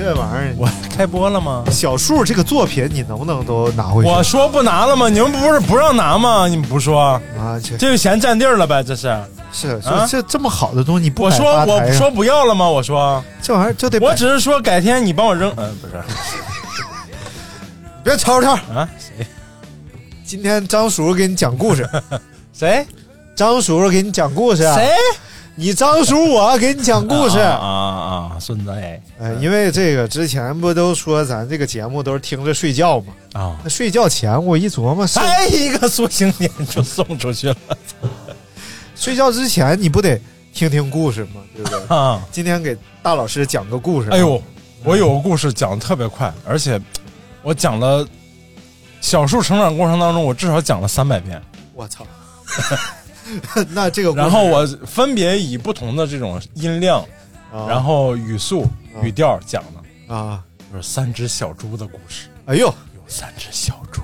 [0.00, 1.62] 这玩意儿我开播了吗？
[1.70, 4.08] 小树这个作品你能不能都拿回去？
[4.08, 5.10] 我说不拿了吗？
[5.10, 6.48] 你们不是不让拿吗？
[6.48, 8.82] 你们不说啊，这这就嫌占地儿了呗？
[8.82, 9.14] 这是
[9.52, 12.66] 是啊这这么好的东西你不我说吧台上我说不要了吗？
[12.66, 16.02] 我说这玩意儿就得摆我只是说改天你帮我扔，嗯，不是
[18.02, 18.52] 别吵吵。
[18.74, 18.88] 啊？
[18.98, 19.26] 谁
[20.24, 21.86] 今天张叔叔给你讲故事，
[22.54, 22.86] 谁
[23.36, 24.74] 张叔叔给你讲故事啊。
[24.74, 24.88] 谁？
[25.56, 27.38] 你张叔我给你讲故事。
[27.38, 28.36] 啊啊啊！
[28.40, 33.12] 孙子哎哎，因为这个之前不都说咱这个节目都是听着睡觉嘛？
[33.34, 33.58] 啊！
[33.62, 37.56] 那睡觉前我一琢磨，睡再一个塑形点就送出去了
[38.96, 40.18] 睡觉之前你不得
[40.54, 41.42] 听听故事吗？
[41.54, 41.96] 对不对？
[41.96, 42.22] 啊！
[42.32, 44.08] 今天给大老师讲个故事。
[44.10, 44.42] 哎呦，
[44.84, 46.80] 我有个故事讲的特别快，而且
[47.42, 48.06] 我讲了
[49.02, 51.40] 小树成长过程当中，我至少讲了三百遍。
[51.74, 52.06] 我操！
[53.70, 57.00] 那这个，然后我分别以不同的这种音量，
[57.52, 58.66] 啊然后语速、
[59.02, 62.28] 语调讲的，啊，就是三只小猪的故事。
[62.46, 64.00] 哎呦，有三只小猪，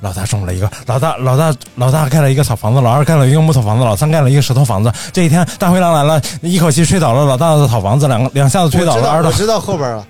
[0.00, 4.92] 老大种了一个，老大老大老大盖了一个草房子，老二盖了一个木头房子，老三盖了一个石头房子。
[5.12, 9.28] 这一天，大灰狼来了，一口气吹倒了老大的草房子，两个两下子吹倒了二大。
[9.28, 10.06] 我知道我知道后边了。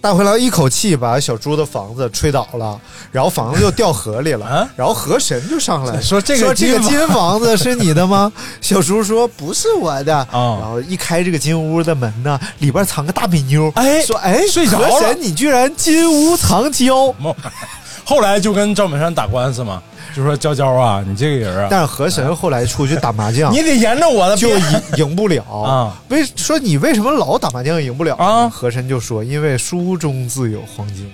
[0.00, 2.80] 大灰狼一口气把小猪的房子吹倒了，
[3.12, 4.68] 然后房子就掉河里了，啊？
[4.74, 8.32] 然后河神就上来说这个说这个金金房子是你的吗？
[8.62, 10.58] 小猪说不是我的，哦。
[10.60, 14.88] 然后一开这个金屋的门呢，里边藏个大美妞，哎说哎睡着了。
[14.88, 17.14] 河神你居然金屋藏娇，
[18.10, 19.80] 后来就跟赵本山打官司嘛，
[20.16, 25.96] 就说娇娇啊，你这个人啊，但是河神后来出去打麻将，你得沿着我的就边赢赢不了 啊。
[26.08, 31.08] 为说你为什么老打麻将赢不了啊河神就说，因为书中自有黄金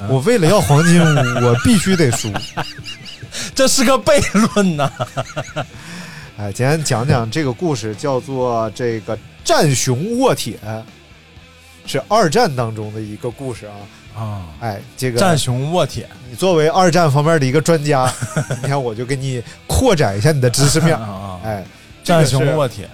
[0.00, 1.16] 啊屋，我为了要黄金屋，
[1.46, 2.28] 我必须得输。
[3.54, 4.20] 这是个悖
[4.52, 4.90] 论呐。
[6.36, 10.58] 哎，今天讲讲这个故事，叫做这个战熊卧铁，
[11.86, 13.78] 是二战当中的一个故事啊。
[14.16, 16.08] 啊，哎，这个战熊卧铁。
[16.28, 18.12] 你作为二战方面的一个专家，
[18.62, 20.96] 你看我就给你扩展一下你的知识面。
[20.98, 21.64] 啊，哎，
[22.04, 22.88] 战熊这个是卧铁。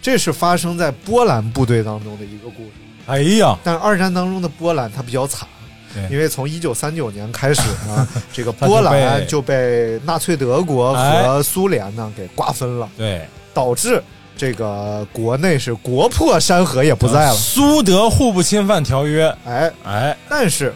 [0.00, 2.72] 这是发生在波兰部队当中的一个故事。
[3.06, 5.46] 哎呀，但是二战当中的波兰它比较惨，
[5.92, 6.08] 对。
[6.08, 14.02] 因为从一九三九年开始呢， 这个波兰就被纳粹德国和苏联呢给瓜分了，对，导致
[14.38, 17.34] 这个国内是国破山河也不在了。
[17.34, 19.26] 苏德互不侵犯条约。
[19.44, 20.72] 哎，哎，但是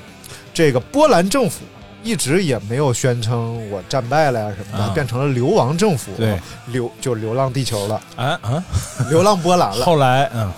[0.53, 1.61] 这个波兰政府
[2.03, 6.37] 一直也没有宣称我战败了呀什么的，啊变成了流亡政府，对，
[6.67, 8.65] 流就流浪地球了，哎啊，
[9.09, 9.87] 流浪波兰了。
[9.87, 10.53] 后来嗯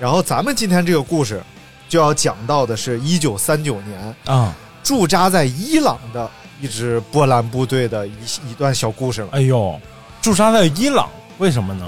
[0.00, 1.42] 然后咱们今天这个故事
[1.86, 6.28] 就要讲到的是一九三九年啊，驻扎在伊朗的
[6.62, 8.12] 一支波兰部队的一
[8.50, 9.28] 一段小故事了。
[9.32, 9.78] 哎呦，
[10.22, 11.86] 驻扎在伊朗，为什么呢？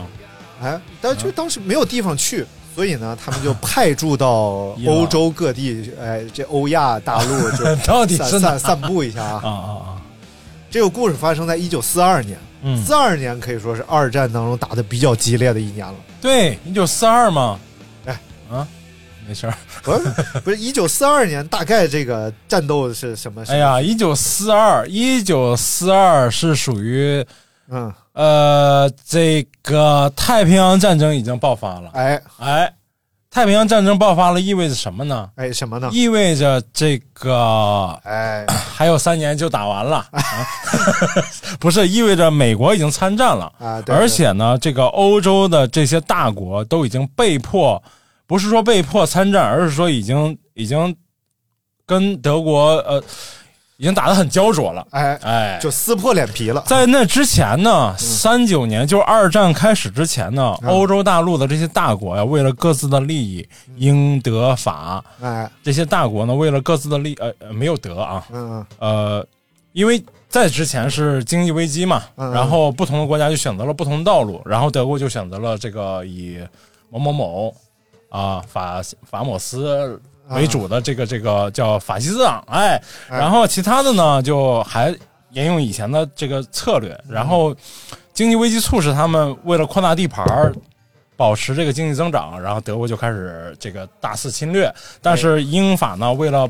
[0.64, 2.44] 哎，但就当时没有地方去，
[2.74, 9.40] 所以呢，他们就派驻到 欧洲各地，哎，这欧亚大陆就 到底是散散散步一下啊。
[9.44, 10.02] 啊啊啊！
[10.70, 15.94] 这个故事发生在一九四二年，嗯，四二年可以说是二战当中打的比较激烈的一年了。
[16.20, 17.60] 对，一九四二嘛。
[18.06, 18.20] 哎
[18.50, 18.66] 啊，
[19.28, 19.54] 没事儿。
[19.82, 20.00] 不是
[20.40, 23.44] 不是，一九四二年大概这个战斗是什么？
[23.48, 27.24] 哎呀，一九四二，一九四二是属于
[27.68, 31.90] 嗯，呃，这个太平洋战争已经爆发了。
[31.92, 32.20] 哎。
[32.38, 32.72] 哎，
[33.30, 35.28] 太平洋战争爆发了，意味着什么呢？
[35.34, 35.88] 哎什么呢？
[35.92, 38.46] 意味着这个哎。
[38.74, 40.20] 还有三年就打完了，啊、
[41.60, 43.94] 不是意味着美国已经参战了，啊，对。
[43.94, 47.80] 而且呢，这个欧洲的这些大国都已经被迫，
[48.26, 50.96] 不是说被迫参战，而是说已经已经
[51.86, 53.02] 跟德国呃
[53.76, 54.86] 已经打得很焦灼了。
[54.90, 56.62] 哎，哎，就撕破脸皮了。
[56.66, 60.70] 在那之前呢，三九年就是二战开始之前呢，嗯。
[60.70, 69.26] 欧洲大陆的这些大国呀，为了各自的利益，英德法哎，这些大国呢，为了各自的利，呃，呃没有德啊，嗯呃，
[69.72, 76.38] 因为在之前是经济危机嘛，嗯然后不同的国家就选择了不同的道路，然后德国就选择了这个以
[76.90, 77.54] 某某某
[78.08, 80.00] 啊法法某斯
[80.30, 83.18] 为主的这个这个叫法西斯党，哎，哎。
[83.18, 84.94] 然后其他的呢就还
[85.30, 87.54] 沿用以前的这个策略，然后
[88.12, 90.52] 经济危机促使他们为了扩大地盘儿。
[91.16, 96.48] 保持这个经济增长，然后德国就开始这个大肆侵略，但是英法呢，为了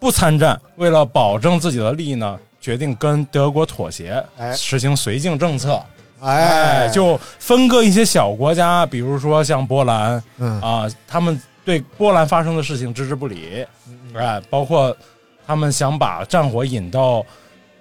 [0.00, 4.52] 不参战，为了保证自己的利益呢，决定跟德国妥协，哎。
[4.56, 5.80] 实行绥靖政策。
[6.20, 10.60] 哎，就分割一些小国家，比如说像波兰嗯。
[10.60, 14.14] 啊，他们对波兰发生的事情置之不理，嗯。
[14.14, 14.96] 哎，包括
[15.44, 17.26] 他们想把战火引到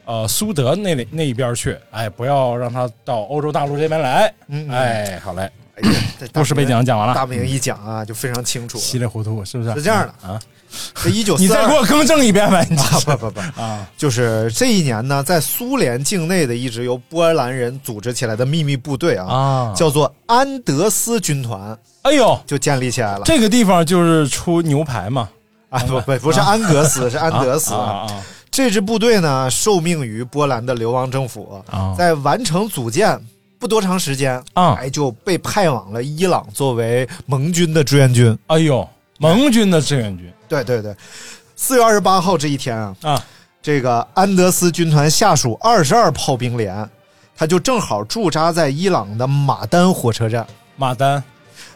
[0.05, 4.33] 呃苏德那里那一边去，哎，不要让他到欧洲大陆这边来，
[4.71, 8.77] 哎，好嘞，哎呀这大故事背景讲完了，大明一讲啊，就非常清楚。
[8.77, 9.73] 稀里糊涂是不是？
[9.73, 10.39] 是这样的啊，
[11.03, 23.23] 这一九你再给我更正一遍呗，你啊不不不，啊， 就是这一年呢，在苏联境内的一支由波兰人组织起来的秘密部队啊，啊叫做安德斯军团，哎呦，就建立起来了。
[23.25, 25.27] 这个地方就是出牛排嘛，
[25.69, 27.73] 啊不不不是安格斯，是安德斯。
[27.73, 28.07] 啊
[28.49, 33.19] 这支部队呢，受命于波兰的流亡政府，啊在完成组建
[33.65, 34.75] 不多长时间，啊。
[34.75, 38.37] 哎，就被派往了伊朗，作为盟军的志愿军。
[38.45, 40.31] 哎呦，盟军的志愿军。
[40.47, 40.95] 对对对，
[41.55, 43.25] 四月二十八号这一天啊，啊，
[43.63, 46.87] 这个安德斯军团下属二十二炮兵连，
[47.35, 50.45] 他就正好驻扎在伊朗的马丹火车站。
[50.75, 51.23] 马丹。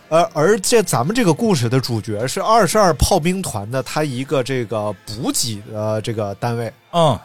[0.10, 6.72] 而而这咱们这个故事的主角是二十二炮兵团的他一个这个补给的这个单位。
[6.94, 7.20] 嗯，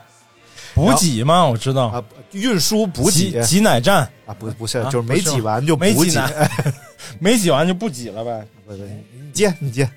[0.74, 5.94] 补给吗，我知道，啊，运输补给挤挤奶站啊，不不是，啊就是没挤完就补给。
[5.94, 6.18] 没挤
[7.20, 8.46] 没挤完就不挤了呗。
[8.66, 9.88] 你接你接，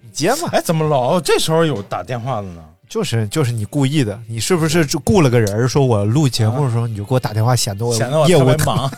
[0.00, 2.64] 你接嘛，哎，怎么老这时候有打电话的呢？
[2.88, 8.90] 就是就是你故意的，你是不是就雇了个人，说我录节目的时候你就给我打电话，显得我显得我业务忙。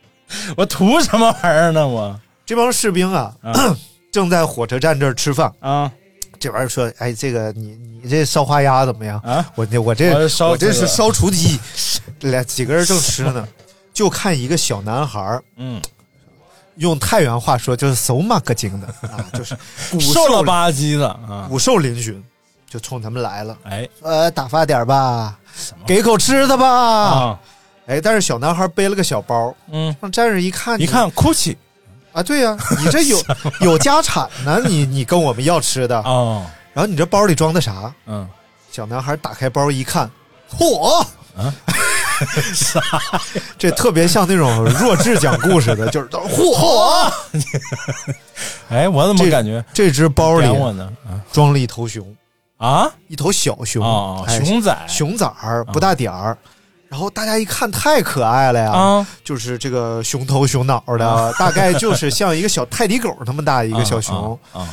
[0.56, 1.86] 我图什么玩意儿呢？
[1.88, 3.76] 我这帮士兵啊，啊
[4.12, 5.50] 正在火车站这儿吃饭。
[5.60, 5.90] 啊
[6.40, 9.18] 这玩意儿说，哎，这个你你这烧花鸭怎么样？
[9.20, 9.44] 啊！
[9.54, 11.58] 我这我这我烧这个我这是烧雏鸡，
[12.20, 13.46] 俩几个人正吃呢，
[13.92, 15.82] 就看一个小男孩儿嗯，
[16.76, 19.56] 用太原话说就是手马个精的啊， 就是
[19.90, 21.46] 骨瘦了吧唧的啊！
[21.48, 22.22] 骨瘦嶙峋，
[22.70, 23.56] 就冲他们来了。
[23.64, 25.36] 哎呃，打发点吧，
[25.86, 26.68] 给口吃的吧。
[26.68, 27.40] 啊，
[27.86, 31.56] 哎，但是小男孩背了个小包，嗯，让战士一看，一看 GUCCI
[32.12, 33.22] 啊，对呀、你这有
[33.60, 37.92] 有家产呢，你你跟我们要吃的，哦，然后你这包里装的啥？
[38.06, 38.28] 嗯，
[38.72, 40.10] 小男孩打开包一看，
[40.56, 41.04] 嚯！
[41.36, 41.54] 啊
[42.52, 42.82] 啥？
[43.56, 47.12] 这特别像那种弱智讲故事的，就是嚯！
[48.68, 50.46] 哎，我怎么感觉这只包里
[51.32, 52.04] 装了一头熊，
[52.56, 53.84] 啊一头小熊
[54.26, 56.36] 熊仔熊崽儿不大点儿。
[56.88, 64.38] 然后大家一看太可爱了呀，啊，就是这个熊头熊脑的，大概就是像一个小泰迪狗那么大一一个小熊。
[64.52, 64.68] 啊，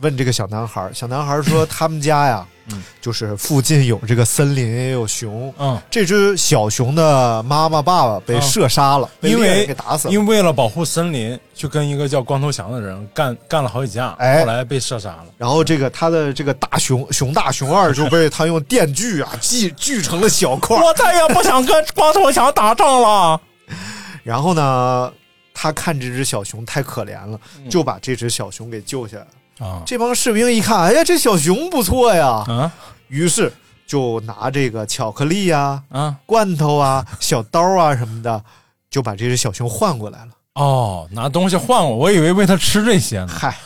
[0.00, 5.52] 问这个小男孩，小男孩说他们家呀，嗯就是附近有这个森林，也有熊。
[5.58, 10.14] 嗯，这只小熊的妈妈爸爸被射杀了，被因为给打死了。
[10.14, 15.26] 因为为了保护森林，就跟一个叫光头强的人干 干了好几架，哎后来被射杀了。
[15.36, 20.76] 然后这个他的这个大熊熊大熊二就被他用电锯啊 锯锯成了小块。
[20.76, 23.40] 我再也不想跟光头强打仗了。
[24.22, 25.10] 然后呢，
[25.54, 29.28] 他看这只小熊太可怜了，嗯就把这只小熊给救下来了。
[29.58, 32.72] 啊这帮士兵一看，哎呀，这小熊不错呀，啊
[33.08, 33.52] 于是
[33.86, 36.14] 就拿这个巧克力呀、啊！
[36.26, 38.44] 罐头啊、小刀啊什么的，
[38.90, 40.32] 就把这只小熊换过来了。
[40.54, 43.28] 哦，拿东西换我，我以为喂他吃这些呢。
[43.28, 43.56] 嗨，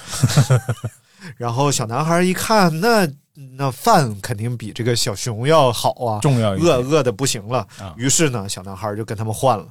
[1.37, 3.09] 然后小男孩一看，那
[3.57, 7.67] 那饭肯定比这个小熊要好啊，重要一点饿饿的不行了。
[7.81, 9.67] 啊于是呢，小男孩就跟他们换了。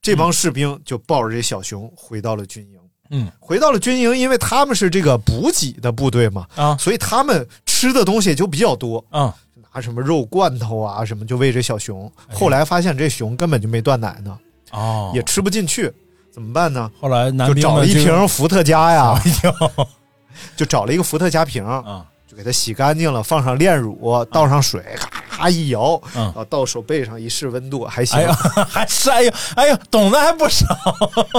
[0.00, 2.78] 这帮士兵就抱着这小熊回到了军营。
[3.10, 3.30] 嗯。
[3.38, 6.76] 回到了军营，因为他们是这个补给的部队嘛，啊。
[6.78, 9.34] 所以他们吃的东西就比较多，啊。
[9.72, 12.10] 拿什么肉罐头啊什么就喂这小熊。
[12.28, 14.36] 哎后来发现这熊根本就没断奶呢，
[14.72, 15.92] 哦，也吃不进去，
[16.32, 16.90] 怎么办呢？
[17.00, 19.22] 后来男就找了一瓶伏特加呀，
[20.56, 22.04] 就找了一个伏特加瓶，啊。
[22.30, 26.22] 就给它洗干净了，放上炼乳，倒上水，咔咔一摇，嗯。
[26.22, 28.20] 然后到手背上一试温度，还行。
[28.20, 28.32] 哎。
[28.68, 30.64] 还是哎呦哎呦，懂得还不少。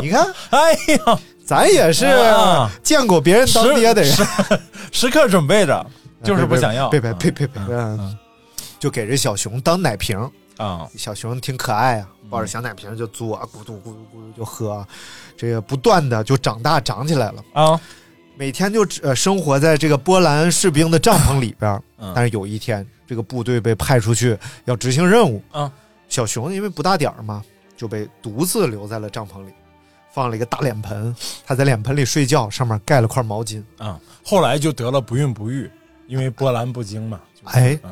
[0.01, 4.13] 你看， 哎呀，咱也是啊见过别人当爹的人，
[4.91, 5.85] 时刻准备着，
[6.23, 6.89] 就是不想要。
[6.89, 7.17] 别别啊。
[7.19, 7.75] 别别别别！
[7.75, 8.17] 嗯。
[8.79, 10.29] 就给这小熊当奶瓶。
[10.57, 14.87] 啊，小熊挺可爱啊，抱着小奶瓶就嘬，啊咕嘟咕嘟咕嘟就喝啊，
[15.35, 17.43] 这个不断的就长大长起来了。
[17.53, 17.81] 啊，
[18.35, 21.81] 每天就呃生活在这个波兰士兵的帐篷里边
[22.13, 25.71] 但是有一天，这个部队被派出去要执行任务，啊，
[26.09, 27.43] 小熊因为不大点儿嘛，
[27.75, 29.51] 就被独自留在了帐篷里，
[30.13, 31.15] 放了一个大脸盆，
[31.45, 33.63] 他在脸盆里睡觉，上面盖了块毛巾。
[33.77, 35.69] 啊，后来就得了不孕不育，
[36.07, 37.19] 因为波澜不惊嘛。
[37.43, 37.89] 就是哎啊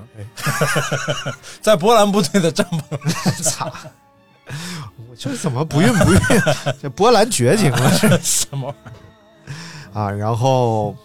[1.60, 3.72] 在波兰部队的帐篷 操！
[5.10, 6.18] 我这怎么不孕不育？
[6.82, 10.12] 这波兰绝经了 这什么玩意儿啊！
[10.12, 10.96] 然后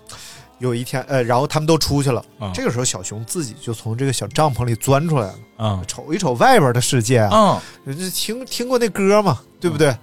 [0.58, 2.22] 有一天，呃，然后他们都出去了。
[2.38, 7.34] 啊这个时候，小熊自己就从这个小帐篷里钻出来了，儿啊瞅一瞅外边的世界啊。
[7.34, 7.62] 啊！
[7.84, 9.96] 人家听听过那歌嘛，对不对？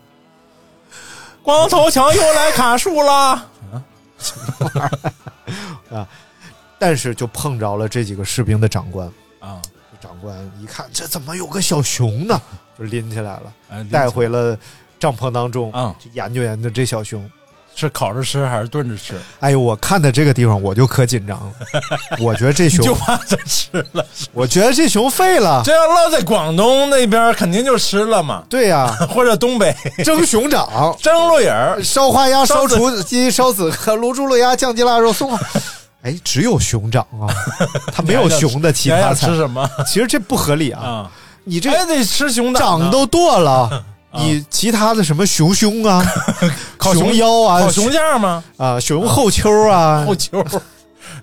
[1.44, 3.12] 光头强又来砍树了，
[5.92, 6.08] 啊！
[6.78, 9.08] 但是就碰着了这几个士兵的长官。
[9.40, 9.62] 啊，
[10.00, 12.40] 长官一看，这怎么有个小熊呢？
[12.78, 14.58] 就拎起来了，哎带回了
[15.00, 17.30] 帐篷当中，啊就研究研究这小熊。
[17.76, 19.16] 是烤着吃还是炖着吃？
[19.40, 21.52] 哎呦，我看的这个地方我就可紧张了，
[22.20, 24.06] 我觉得这熊就，怕这吃了。
[24.34, 25.62] 我觉得这熊废了。
[25.66, 30.68] 这要落在广东那边，肯定就吃了嘛，对呀、 或者东北蒸熊掌、
[31.02, 35.40] 蒸鹿眼儿烧花鸭、烧雏鸡、烧子和卤猪、卤鸭、酱鸡、腊肉、松花。
[36.04, 37.26] 哎，只有熊掌啊，
[37.94, 39.36] 它没有 熊的其他菜吃。
[39.38, 40.82] 什么其实这不合理啊！
[40.84, 41.12] 啊？
[41.44, 46.06] 你这还得吃熊掌掌都剁了，你其他的什么熊胸啊、
[46.78, 48.44] 烤熊腰啊、烤熊架吗？
[48.58, 50.44] 啊、熊后丘啊，后丘。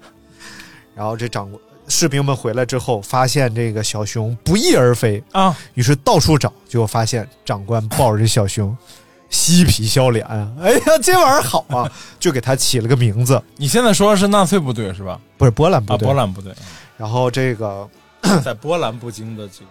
[0.95, 8.77] 然后这长官士兵们回来之后，发现这个小熊不翼而飞，啊，于是到处找，结果发现长官抱着这小熊，
[9.31, 10.27] 嬉皮笑脸。
[10.27, 10.51] 啊！
[10.61, 15.19] 哎呀，这玩意儿好啊， 就给他起了个名字，你现在说的是纳粹部队是吧？
[15.37, 16.07] 不是波兰部啊，队。
[16.07, 16.53] 波兰部队，
[16.97, 17.89] 然后这个，
[18.45, 19.71] 在波兰不经的这个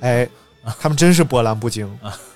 [0.00, 0.28] 哎，
[0.80, 1.88] 他们真是波澜不惊，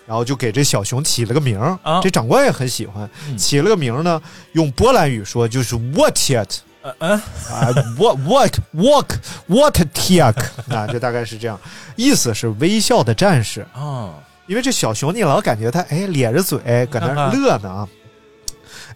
[0.06, 2.00] 然后就给这小熊起了个名儿啊。
[2.02, 3.36] 这长官也很喜欢，嗯。
[3.36, 4.20] 起了个名儿呢，
[4.52, 7.10] 用波兰语说就是 what it 嗯嗯
[7.50, 7.68] 啊
[7.98, 9.12] ，what what what
[9.46, 11.58] what t a k 啊，这 大概是这样，
[11.96, 13.66] 意思是微笑的战士。
[13.74, 14.14] 啊
[14.46, 16.58] 因为这小熊你老感觉它哎咧着嘴
[16.90, 17.86] 搁那乐呢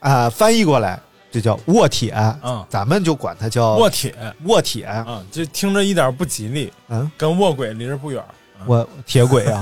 [0.00, 0.98] 啊，啊，翻译过来
[1.30, 2.64] 就叫卧铁，嗯。
[2.70, 8.24] 咱们就管它叫卧铁卧铁，啊，这听着一点不吉利，嗯，跟卧轨离着不远。
[8.66, 9.60] 我铁轨啊，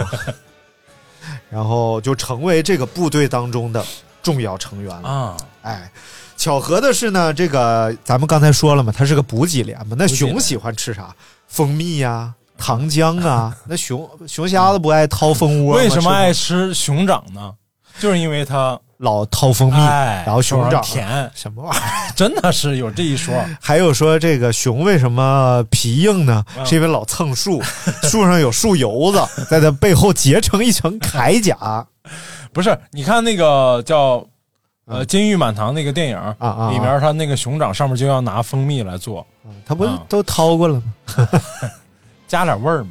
[1.50, 3.84] 然后就成为这个部队当中的
[4.22, 5.08] 重要成员了。
[5.08, 5.90] 啊，哎，
[6.36, 9.96] 巧合的是呢，这个咱们刚才说了嘛，它是个补给连嘛。
[9.98, 11.14] 那熊喜欢吃啥？
[11.46, 13.56] 蜂蜜呀、糖浆啊。
[13.66, 15.82] 那熊熊瞎子不爱掏蜂窝吗？
[15.82, 17.54] 为什么爱吃吃熊掌呢？
[17.98, 22.12] 就是因为它老掏蜂蜜，哎，然后熊掌甜，什么玩意儿？
[22.14, 23.34] 真的是有这一说。
[23.58, 26.44] 还有说这个熊为什么皮硬呢？
[26.58, 27.62] 嗯是因为老蹭树，
[28.04, 31.86] 树上有树油子，在它背后结成一层铠甲。
[32.52, 34.22] 不是，你看那个叫
[34.84, 39.26] 呃嗯《金玉满堂》那个电影啊啊里面它那个熊掌上面就要拿蜂蜜来做，
[39.64, 40.74] 它不是啊都掏过了
[41.16, 41.26] 吗？
[42.28, 42.90] 加点味儿嘛。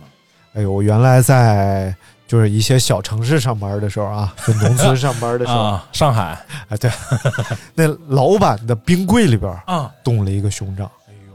[0.56, 1.94] 哎呦，我原来在
[2.30, 6.22] 就是一些小城市上班的时候啊， 就农村上班的时候，啊，上海。
[6.70, 6.92] 啊，对，
[7.74, 11.34] 那老板的冰柜里边啊，冻了一个熊掌，哎呦，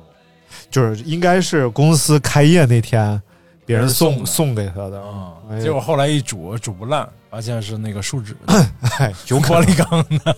[0.70, 3.20] 就是应该是公司开业那天
[3.66, 5.00] 别人送送给他的。
[5.02, 8.36] 啊哎，结果后来一煮煮不烂，发现是那个树脂。
[8.46, 8.66] 的
[9.00, 10.36] 哎，有玻璃缸的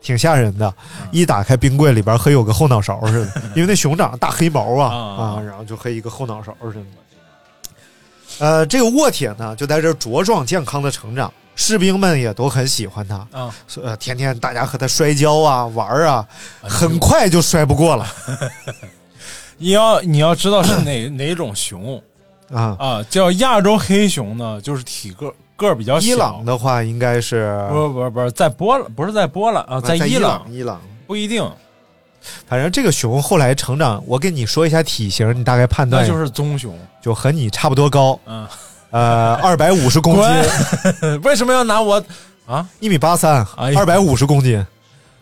[0.00, 0.68] 挺吓人的。
[0.68, 5.22] 嗯一打开冰柜里边和有个后脑勺似的，因为那熊掌大黑毛啊啊。
[5.34, 6.84] 啊，然后就和一个后脑勺似的。
[8.38, 13.16] 呃，这个沃铁呢，就在这茁壮健康的成长，士兵们也都很喜欢他。
[13.32, 16.26] 啊，呃，天天大家和他摔跤啊、玩啊，
[16.60, 18.06] 很快就摔不过了
[19.58, 22.02] 你要你要知道是哪哪种熊
[22.52, 22.76] 啊。
[22.78, 23.02] 啊？
[23.08, 26.06] 叫亚洲黑熊呢，就是体个个儿比较小。
[26.06, 31.42] 伊朗的话应该是不不不是在波兰，不是在波兰啊，在伊伊朗伊朗，不一定，
[32.46, 36.78] 反正这个熊后来成长，我跟你说一下体型，你大概判断那就是棕熊。
[37.00, 38.44] 就和你差不多高，嗯，
[38.90, 40.24] 呃，二百五十公斤，
[41.22, 42.04] 为什么要拿我？
[42.46, 42.66] 啊？
[42.80, 44.66] 一米八三，二百五十公斤，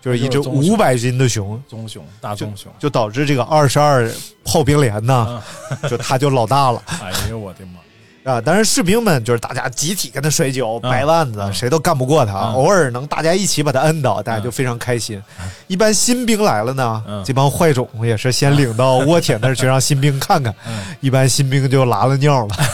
[0.01, 2.73] 就是一只五百斤的熊，棕熊，大棕熊。
[2.79, 4.11] 就导致这个二十二
[4.45, 5.43] 炮兵连呢，
[5.91, 6.83] 就他就老大了。
[6.87, 7.84] 哎呦我的妈！
[8.25, 8.41] 啊！
[8.41, 12.33] 当然士兵们就是大家集体跟他摔跤、嗯掰腕子，谁都干不过他。
[12.33, 15.23] 嗯偶尔能大家一起把他摁倒，大家就非常开心。
[15.67, 22.57] 一般新兵来了呢，嗯这帮坏种也是先领到窝铁那儿去 让新兵看看，嗯一般新兵就拉了尿了。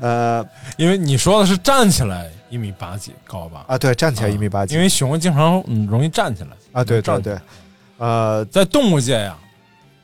[0.00, 0.44] 呃
[0.76, 3.64] 因为你说的是站起来一米八几高吧？
[3.68, 7.38] 啊，对，站起来一米八几，因为熊经常嗯容易站起来啊，对对站对，
[7.98, 9.36] 呃，在动物界呀，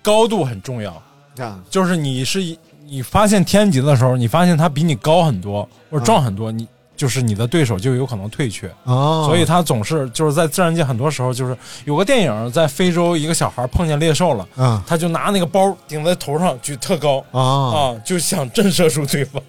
[0.02, 1.00] 高度很重要。
[1.38, 2.40] 啊，就是你是
[2.86, 8.70] 你发现天敌的时候，你发现他比你高很多或者壮很多，你就是你的对手就有可能退却。
[8.84, 14.82] 哦，所以他总是就是在自然界很多时候就是有个电影在非洲一个小孩碰见猎兽了，嗯。
[14.86, 19.42] 他就拿那个包顶在头上举特高啊啊，就想震慑住对方，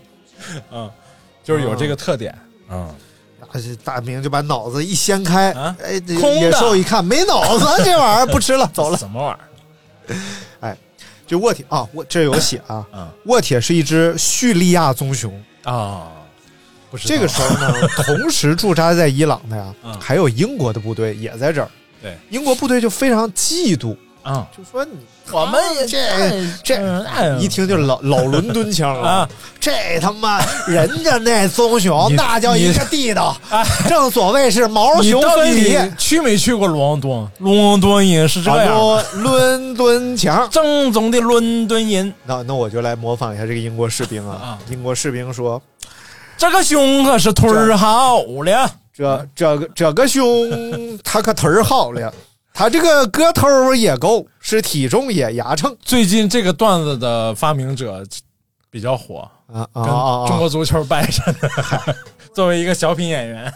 [0.72, 0.90] 啊，
[1.44, 2.34] 就是有这个特点，
[2.70, 2.88] 嗯。
[3.86, 5.74] 大大明就把脑子一掀开，啊？
[5.82, 8.98] 哎，野兽一看没脑子， 这玩意儿不吃了，走了。
[8.98, 9.38] 什么玩
[10.10, 10.14] 意
[10.62, 10.78] 儿？
[11.28, 15.34] 这卧铁啊，沃这有写啊，嗯卧铁是一只叙利亚棕熊。
[15.64, 16.12] 啊，
[17.04, 21.70] 这个时候呢， 同时驻扎在伊朗的呀，嗯还有英国的部队也在这儿。
[22.02, 24.92] 对，英国部队就非常嫉妒，啊，就说你
[25.32, 26.00] 我们也这
[26.64, 29.30] 这哎一听就老 老伦敦腔啊啊，
[29.60, 33.38] 这他妈人家那棕熊那叫一个地道，
[33.88, 35.78] 正所谓是毛熊分离。
[35.96, 37.28] 去没去过伦敦？
[37.38, 42.12] 伦敦音是这啊样的，伦伦敦腔，正宗的伦敦音。
[42.26, 44.60] 那那我就来模仿一下这个英国士兵啊啊。
[44.72, 45.62] 英国士兵说
[46.36, 52.12] 这个熊可是腿儿好了，：“这这个这个熊，它可腿儿好了，
[52.58, 58.02] 他这个个头也够，是体重也牙秤最近这个段子的发明者
[58.72, 60.28] 比较火，啊啊跟啊啊！
[60.28, 61.96] 中国足球掰着呢。
[62.34, 63.54] 作为一个小品演员，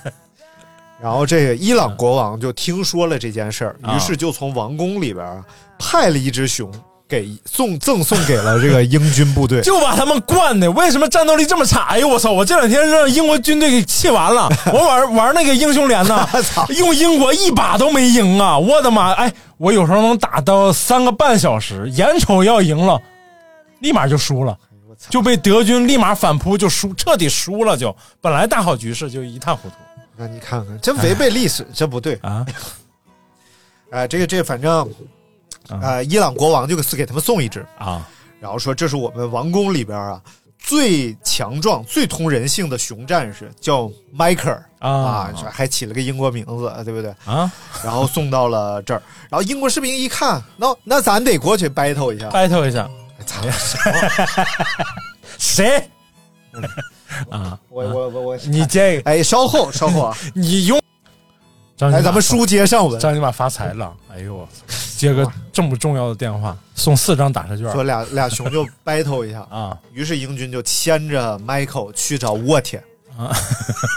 [1.02, 5.46] 然后这个伊朗国王就听说了这件事儿，啊于是就从王宫里边啊
[5.78, 6.70] 派了一只熊
[7.10, 9.60] 给送赠送给了这个英军部队。
[9.62, 11.86] 就把他们惯的，为什么战斗力这么差？
[11.86, 12.32] 哎呦我操！
[12.32, 14.48] 我这两天让英国军队给气完了。
[14.72, 18.58] 我玩玩那个英雄联呢操，用英国一把都没赢啊！
[18.58, 19.12] 我的妈！
[19.14, 23.02] 哎，我有时候能打到三个半小时，眼瞅要赢了，
[23.80, 24.56] 立马就输了，
[25.10, 27.96] 就被德军立马反扑，就输，彻底输了就。
[28.22, 29.76] 本来大好局势就一塌糊涂
[30.16, 32.20] 那你看看，真违背历史，这不对。
[32.22, 32.46] 啊！
[33.92, 34.88] 哎，这个这反正，
[35.82, 38.08] 呃，伊朗国王就给给他们送一只，啊
[38.40, 40.22] 然后说这是我们王宫里边啊
[40.58, 47.14] 最强壮、最通人性的熊战士，叫迈克尔啊啊，还起了个英国名字，对不对？
[47.26, 47.52] 啊
[47.84, 52.30] 然后送到了这儿，然后英国士兵一看，那那咱得过去 battle 一下。
[52.30, 52.90] ！battle 一下，
[53.26, 53.42] 操！
[55.38, 55.90] 谁？
[57.30, 57.58] 啊！
[57.70, 60.89] 我我我我，你这个，哎，稍后稍后啊， 你用，张
[61.88, 63.94] 来咱们书接上文，张尼玛发财了！
[64.12, 64.48] 哎呦，
[64.98, 69.48] 接个这么重要的电话，送四张打车券说俩俩熊就 battle 一下。
[69.50, 69.78] 啊！
[69.94, 72.84] 于是英军就牵着 Michael 去找沃铁
[73.18, 73.32] 啊。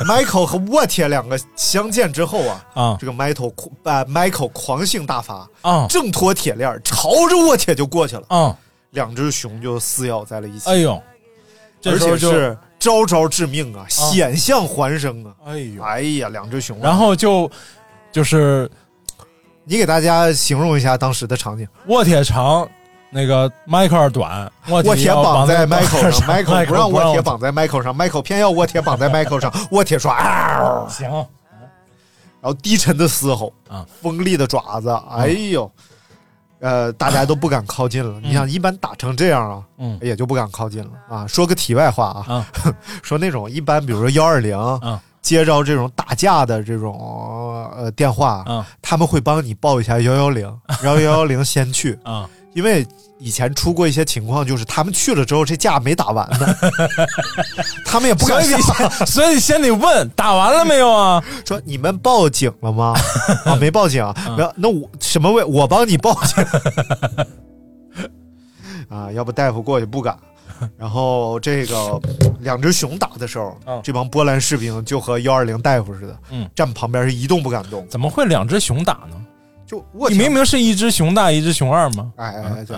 [0.06, 8.22] Michael 和沃铁两个相见之后啊，啊这个 Michael 狂呃 Michael 狂性大发，啊挣脱铁链，朝着沃铁就过去了。
[8.28, 8.56] 啊！
[8.90, 11.02] 两只熊就撕咬在了一起，哎呦，
[11.80, 15.30] 这而时候就，且是招招致命啊，险象环生啊！
[15.46, 17.48] 哎呦，哎呀，两只熊啊，然后就
[18.10, 18.68] 就是
[19.62, 21.64] 你给大家形容一下当时的场景。
[21.86, 22.68] 卧铁长，
[23.08, 31.08] 那个迈克尔短，卧沃铁绑在迈 Michael 上迈，Michael 不让不沃铁绑在 Michael 上，Michael 偏要沃铁绑在 Michael 上， 沃铁说啊，行。
[32.40, 35.70] 然后低沉的嘶吼啊，锋利的爪子，哎呦，
[36.62, 38.18] 呃，大家都不敢靠近了。
[38.22, 41.26] 你想，一般打成这样啊，嗯也就不敢靠近了啊。
[41.26, 42.46] 说个题外话啊，啊
[43.02, 46.96] 说那种一般，比如说幺二零啊接着这种打架的这种
[47.76, 50.46] 呃电话，啊他们会帮你报一下幺幺零，
[50.82, 52.28] 然后幺幺零先去，啊！
[52.54, 52.86] 因为
[53.22, 56.46] 以前出过一些情况，就是他们去了之后，这架没打完呢，
[57.86, 61.22] 他们也不敢所以你下先， 所以先得问打完了没有啊？
[61.46, 62.94] 说你们报警了吗？
[63.46, 65.44] 啊，没报警啊，没有，那我什么位？
[65.44, 66.44] 我帮你报警
[68.88, 70.18] 啊，要不大夫过去不敢。
[70.76, 72.00] 然后这个
[72.38, 79.16] 两只熊打的时候，嗯这帮波兰士兵就和幺二零大夫似的，嗯站旁边是一动不敢动，怎么会两只熊打呢？
[79.72, 82.12] 就我你明明是一只熊大，一只熊二嘛？
[82.16, 82.76] 哎哎哎，对，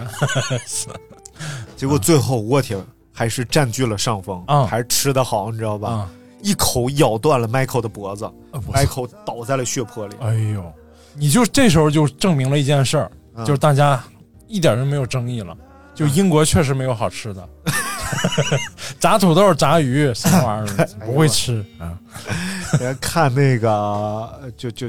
[1.76, 2.78] 结果最后沃铁
[3.12, 5.88] 还是占据了上风，啊还是吃的好，你知道吧？
[5.90, 6.10] 啊！
[6.40, 8.30] 一口咬断了 Michael 的脖子
[8.72, 10.14] ，Michael 倒在了血泊里。
[10.20, 10.72] 哎呦，
[11.14, 14.00] 你就这时候就证明了一件事儿，嗯就是大家
[14.46, 15.56] 一点都没有争议了。
[15.96, 17.48] 就英国确实没有好吃的，
[19.00, 21.98] 炸土豆、炸鱼什么玩意儿 不会吃啊？
[22.78, 24.88] 人家看那个呃就就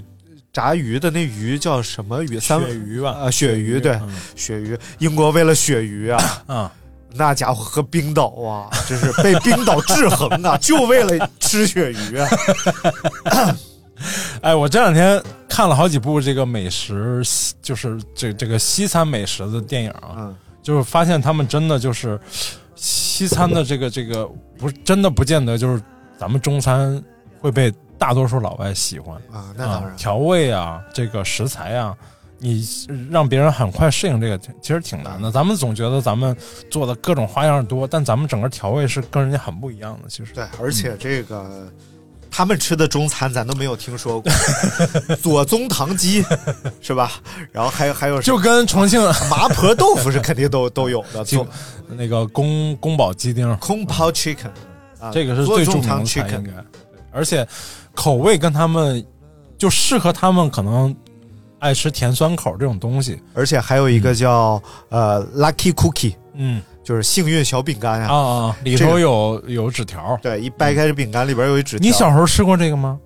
[0.55, 2.39] 炸鱼的那鱼叫什么鱼？
[2.39, 4.79] 三鳕鱼吧，啊，鳕鱼对，嗯鳕鱼。
[4.99, 6.71] 英国为了鳕鱼啊，啊，
[7.13, 12.29] 那家伙和冰岛啊，真是被冰岛制衡啊， 就为了吃鳕鱼啊。
[14.39, 17.21] 哎，我这两天看了好几部这个美食，
[17.61, 22.17] 就是这这个西餐美食的电影啊，嗯就是发现他们真的就是
[22.75, 24.25] 西餐的这个这个
[24.57, 25.83] 不真的不见得就是
[26.17, 27.03] 咱们中餐
[27.41, 31.95] 会被大多数老外喜欢啊，那当然啊，调味啊，这个食材啊，
[32.39, 32.67] 你
[33.09, 35.31] 让别人很快适应这个，其实挺难的。
[35.31, 36.35] 咱们总觉得咱们
[36.69, 40.09] 做的各种花样多，但咱们整个调味是跟人家很不一样的。
[40.09, 41.71] 其实对，而且这个、
[42.29, 44.29] 他们吃的中餐咱都没有听说过，
[45.23, 46.23] 左宗棠鸡
[46.81, 47.13] 是吧？
[47.51, 51.47] 然后还有还有就跟重庆 麻婆豆腐是肯定都都有的，就
[51.87, 54.49] 那个宫宫保鸡丁，宫保 chicken
[54.99, 56.51] 啊，这个是最著名的菜，应该。
[57.11, 57.47] 而且
[57.95, 59.03] 口味跟他们
[59.57, 60.95] 就适合他们可能
[61.59, 63.19] 爱吃甜酸口这种东西。
[63.33, 70.15] 而且还有一个叫、呃 lucky cookie，嗯就是幸运小饼干呀、啊啊，里头有有纸条。
[70.21, 71.83] 对，一掰开这饼干里边有一纸条。
[71.83, 72.99] 你小时候吃过这个吗？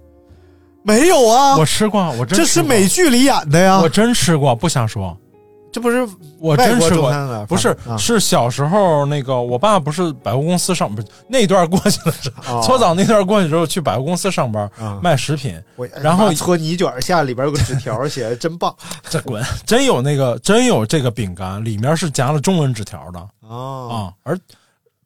[0.84, 1.56] 没有啊？
[1.58, 5.16] 我吃过，我真这是美剧里演的呀，我真吃过，不想说。
[5.72, 6.08] 这不是
[6.40, 7.12] 我真吃过
[7.48, 7.96] 不是啊。
[7.98, 12.16] 是小时候那个我爸不是百货公司上不是那段过去了，
[12.64, 15.00] 搓澡那段过去之后去百货公司上班啊。
[15.02, 15.62] 卖食品，
[16.02, 18.76] 然后搓泥卷下里边有个纸条，写的真棒。
[19.10, 23.28] 这滚真有那个真有这个饼干，里面是夹了中文纸条的。
[23.42, 23.90] 哦。
[23.92, 24.40] 啊，而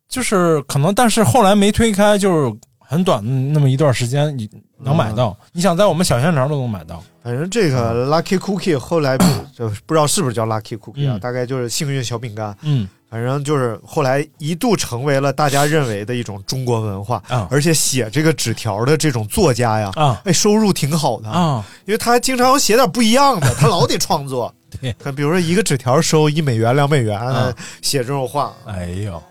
[0.07, 3.21] 就是可能但是后来没推开，就是很短
[3.51, 11.19] 那么一段时间你能买到，你想在我们小县城都能买到，反正这个 Lucky Cookie 后来不 就不知道是不是叫 Lucky Cookie 啊，嗯。
[11.21, 12.55] 大概就是幸运小饼干。
[12.61, 12.87] 嗯。
[13.09, 17.47] 反正就是后来一度成为了大家认为的一种中国文化，啊。
[17.49, 20.21] 而且写这个纸条的这种作家呀，啊。
[20.25, 24.53] 哎，收入挺好的，啊，因为他经常写点不一样的，他老得创作。
[24.81, 24.91] 对。
[24.99, 27.55] 看比如说一个纸条收一美元、两美元，啊。
[27.81, 28.53] 写这种话。
[28.65, 29.23] 哎呦，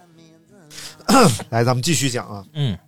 [1.50, 2.78] 来，咱们继续讲啊，嗯。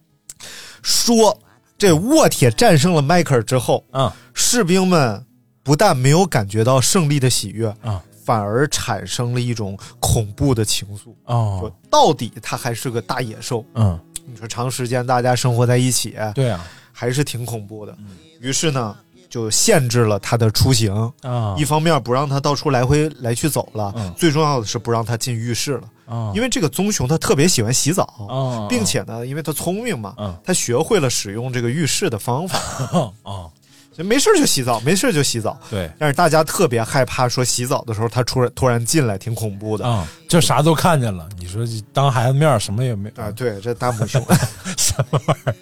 [0.82, 1.36] 说
[1.76, 5.24] 这沃铁战胜了迈克尔之后，嗯士兵们
[5.62, 11.14] 不但没有感觉到胜利的喜悦，啊反而产生了一种恐怖的情愫。
[11.24, 13.64] 哦说到底，他还是个大野兽。
[13.74, 17.94] 嗯，你说长时间大家生活在一起，对啊还是挺恐怖的。
[18.40, 18.96] 于是呢，
[19.28, 20.94] 就限制了他的出行。
[21.22, 25.82] 啊一方面不让他到处来回来去走了，嗯最重要的是不让他进浴室了。
[26.06, 32.58] 啊，因为这个棕熊它特别喜欢洗澡，啊并且呢，因为它聪明嘛，嗯它学会了使用这个浴室的方法，
[33.22, 33.50] 哦
[33.96, 35.56] 就没事就洗澡，没事就洗澡。
[35.70, 39.86] 对但是大家特别害怕，说洗澡的时候它突然突然进来，挺恐怖的。
[39.86, 41.28] 啊，就啥都看见了。
[41.38, 44.20] 你说当孩子面什么也没啊，对，这大抹熊
[44.76, 45.54] 什么玩意儿？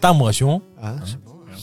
[0.00, 1.56] 大抹熊啊，什么玩意儿？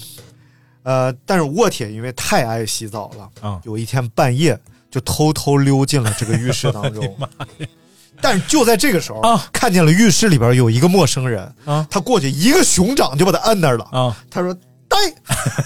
[0.84, 4.56] 呃，但是沃铁因为太爱洗澡了，啊有一天半夜
[4.92, 7.18] 就偷偷溜进了这个浴室当中。
[8.22, 13.86] 但是就在这个时候，啊看见了浴室里边有一个陌生人，啊他过去一个熊掌就把他摁那儿了。
[13.92, 14.16] 啊！
[14.30, 14.56] 他说
[14.88, 14.98] ：“呆，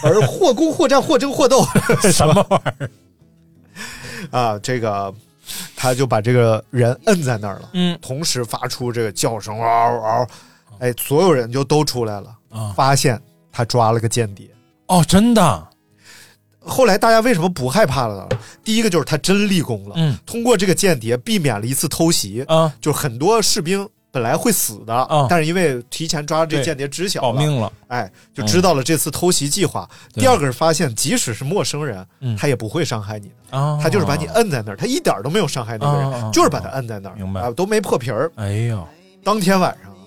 [0.04, 1.66] 而或攻或战或争或斗
[2.12, 2.90] 什么玩意儿？
[4.32, 5.14] 啊！”这个
[5.76, 10.28] 他就把这个人摁在那儿了，嗯同时发出这个叫声嗷嗷嗷，
[10.80, 14.50] 哎，所有人就都出来了，啊发现他抓了个间谍。
[14.88, 15.68] 哦，真的
[16.60, 18.38] 后来大家为什么不害怕了呢？
[18.64, 20.18] 第一个就是他真立功了，嗯。
[20.26, 25.28] 通过这个间谍避免了一次偷袭，啊，就是很多士兵本来会死的，啊。
[25.30, 27.72] 但是因为提前抓这间谍知晓了，保命了。
[27.88, 29.90] 哎，就知道了这次偷袭计划。
[30.14, 30.22] 对。
[30.22, 32.36] 第二个是发现，即使是陌生人，嗯。
[32.36, 33.80] 他也不会伤害你的，啊！
[33.82, 37.42] 他就是把你摁在那儿，他一点都没有伤害那个人，就是把他摁在那儿，明白。
[37.42, 38.32] 啊，都没破皮儿。
[38.36, 38.86] 哎呦，
[39.24, 39.98] 当天晚上啊，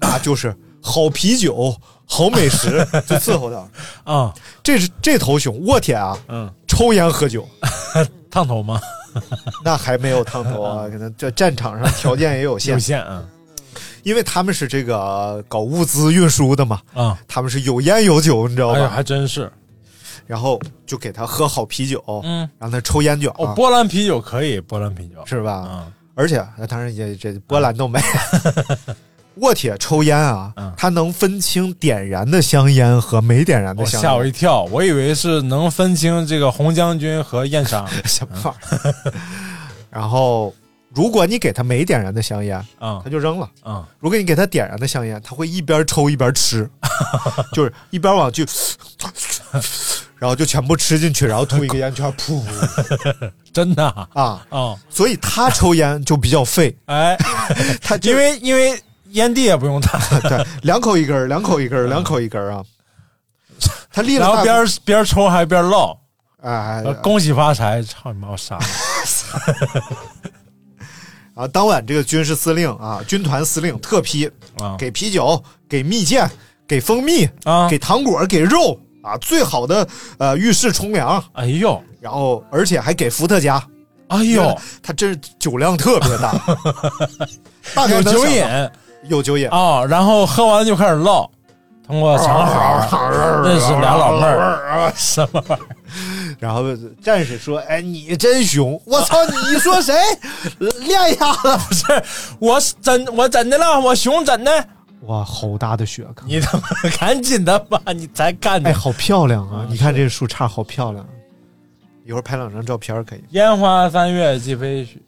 [0.00, 0.54] 那就是
[0.86, 4.12] 好啤酒、好美食 就伺候他。
[4.12, 7.48] 啊，这是这头熊我天啊，嗯，抽烟喝酒，
[8.30, 8.78] 烫头吗？
[9.64, 13.24] 那还没有烫头啊，可能这战场上条件也有限有，限啊
[14.02, 17.18] 因为他们是这个搞物资运输的嘛，啊！
[17.26, 18.92] 他们是有烟有酒，你知道哎呀，吧？
[18.94, 19.50] 还真是，
[20.26, 25.52] 然后就给他喝好啤酒，嗯，让他抽烟卷，哦，波兰啤酒可以，波兰啤酒是吧？
[25.54, 27.98] 啊而且那当然也这波兰都没。
[29.36, 34.02] 沃铁抽烟啊嗯，他能分清点燃的香烟和没点燃的香烟。
[34.02, 34.28] 吓我烟。
[34.28, 37.86] 一跳，我以为是能分清这个红将军和燕莎。
[38.04, 39.12] 什么玩意儿？
[39.90, 40.54] 然后，
[40.94, 46.68] 如果你给他没点燃的香烟，啊他就扔了；啊如果你给他点燃的香烟，他会一边抽一边吃，
[47.52, 48.46] 就是一边往去，
[50.18, 52.40] 然后就全部吃进去，然后吐一个烟圈， 噗。
[53.52, 54.08] 真的啊？
[54.14, 54.46] 啊！
[54.50, 57.16] 哦，所以他抽烟就比较费，哎，
[57.80, 58.76] 他就因为因为
[59.14, 59.98] 烟蒂也不用打，
[60.28, 62.64] 对两口一根儿，两口一根儿，两口一根儿啊。
[63.92, 65.96] 他立了然后边儿边抽还边唠，
[66.42, 68.64] 哎，呃恭喜发财，操你妈，我傻了。
[71.34, 71.48] 啊！
[71.48, 74.76] 当晚这个军事司令啊，军团司令特批啊。
[74.78, 76.28] 给啤酒、给蜜饯、
[76.66, 77.68] 给蜂蜜、啊！
[77.68, 79.86] 给糖果、给肉啊，最好的
[80.18, 81.82] 呃浴室冲凉，哎呦。
[82.00, 83.62] 然后而且还给伏特加。
[84.08, 86.32] 哎呦，他这酒量特别大，
[87.74, 88.70] 大概有酒能想到瘾
[89.08, 89.48] 有酒瘾。
[89.50, 91.28] 啊，然后喝完就开始唠，
[91.86, 93.10] 通过长好
[93.42, 96.36] 认识俩老妹儿， 什么玩意儿？
[96.40, 96.62] 然后
[97.02, 98.80] 战士说：“哎，你真熊！
[98.84, 99.16] 我操，
[99.50, 99.94] 你说谁？
[100.58, 101.56] 练一下子。
[101.68, 102.02] 不是，
[102.38, 104.68] 我是真我怎的了，我熊怎的。
[105.02, 106.04] 哇，好大的雪！
[106.26, 106.64] 你他妈
[106.98, 108.70] 赶紧的吧，你才干的。
[108.70, 109.66] 哎，好漂亮啊！
[109.68, 111.06] 你看这树杈好漂亮。
[112.04, 113.24] 一会儿拍两张照片可以。
[113.30, 114.98] 烟花三月即飞雪，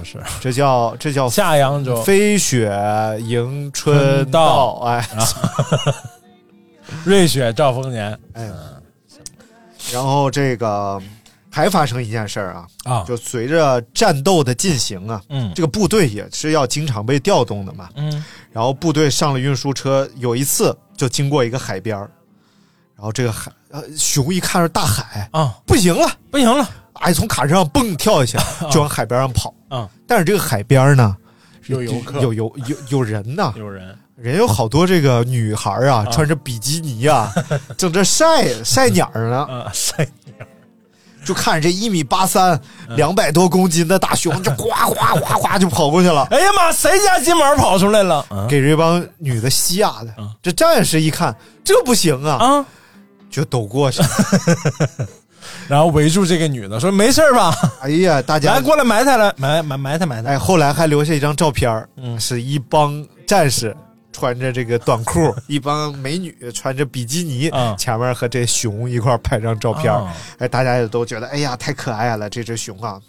[0.00, 2.72] 不是，这叫这叫下扬州飞雪
[3.20, 4.80] 迎春到。
[4.86, 5.06] 哎，
[7.04, 8.18] 瑞雪兆丰年。
[8.32, 8.50] 哎，
[9.92, 11.00] 然后这个
[11.50, 21.96] 还发生一件事儿啊啊，就随着战斗的进行啊，嗯，这个部队也是要经常被调动的嘛，嗯，然后部队上了运输车，有一次就经过一个海边
[22.96, 29.88] 然后这个海呃熊一看着大海啊，不行了，不行了，哎，从卡车上蹦跳一下去，就往海边上跑啊。
[30.06, 31.16] 但是这个海边呢，
[31.66, 33.96] 有游客，有有有有人呐，有人。
[34.16, 37.32] 人有好多这个女孩啊，穿着比基尼啊，
[37.78, 40.46] 正这晒晒鸟呢，啊，晒鸟，
[41.24, 46.24] 就看着这一米八三、两百多公斤的大熊，就呱呱呱呱就跑过去了。
[46.30, 48.22] 哎呀妈，谁家金毛跑出来了？
[48.46, 50.14] 给这帮女的吓的。
[50.42, 52.66] 这战士一看，这不行啊，啊，
[53.30, 54.02] 就都过去，
[55.68, 57.54] 然后围住这个女的说：“没事吧？
[57.80, 63.76] 哎呀，大家来过来埋汰来，埋埋埋汰埋汰。”哎，后来还留下一张照片嗯是一帮战士。
[64.12, 70.08] 穿着这个短裤，一帮美女穿着比基尼，嗯、前面和这熊一块拍张照片，嗯、
[70.40, 73.00] 哎，大家也都觉得，哎呀，太可爱了，这只熊啊。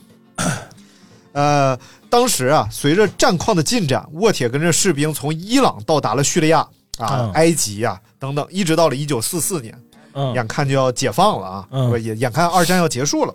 [1.33, 6.59] 呃，当时啊，随着战况的进展，沃铁跟着士兵从伊朗到达了叙利亚
[6.99, 9.75] 啊、嗯、埃及啊等等，一直到了一九四四年，
[10.13, 13.33] 嗯，眼看就要解放了啊，嗯，也眼看二战要结束了，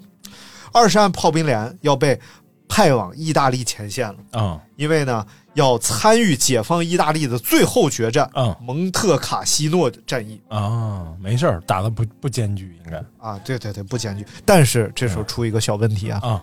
[0.73, 2.19] 二十万炮兵连要被
[2.69, 4.15] 派往意大利前线了。
[4.33, 5.25] 啊、嗯，因为呢。
[5.57, 10.39] 要参与解放意大利的最后决战，嗯，蒙特卡西诺战役。
[10.49, 12.99] 啊，没事儿，打的不不艰巨，应该。
[13.17, 14.27] 啊，对对对，不艰巨。
[14.45, 16.43] 但是这时候出一个小问题啊，啊，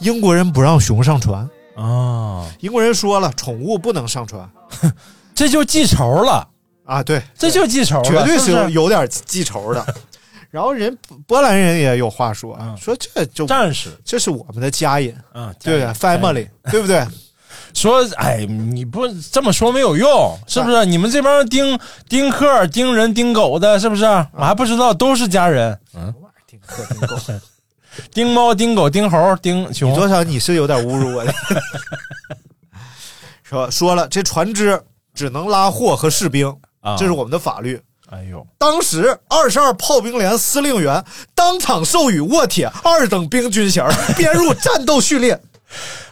[0.00, 1.48] 英国人不让熊上船。
[1.74, 4.46] 啊，英国人说了，宠物不能上船，
[5.34, 6.46] 这就记仇了
[6.90, 9.94] 啊，对，这就记仇，绝对是是有点记仇的。
[10.50, 17.06] 然后人波兰人也有话说，啊、说这就战士，这是我们的家人，啊，对不对？family，对不对？
[17.72, 20.84] 说，哎，你不这么说没有用，是不是？
[20.84, 24.04] 你们这帮盯盯客、盯人、盯狗的，是不是？
[24.32, 25.78] 我还不知道，都是家人。
[25.94, 26.12] 嗯，
[26.48, 27.16] 盯客、盯 狗、
[28.12, 29.92] 盯猫、盯狗、盯猴、盯熊。
[29.92, 31.32] 你多少你是有点侮辱我的。
[33.44, 34.82] 说说了，这船只
[35.14, 37.80] 只能拉货和士兵，啊、这是我们的法律。
[38.10, 45.40] 哎呦，当时二十二炮兵连司令员当场授予沃铁二等兵军衔， 编入战斗序列。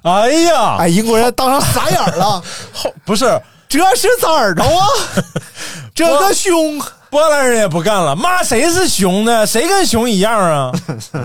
[0.02, 2.40] 哎呀，哎，英国人当场傻眼了。
[2.72, 4.86] 后不是，这是咋着啊？
[5.92, 9.44] 这个熊，波兰人也不干了，骂谁是熊呢？
[9.44, 10.72] 谁跟熊一样啊？
[11.00, 11.18] 什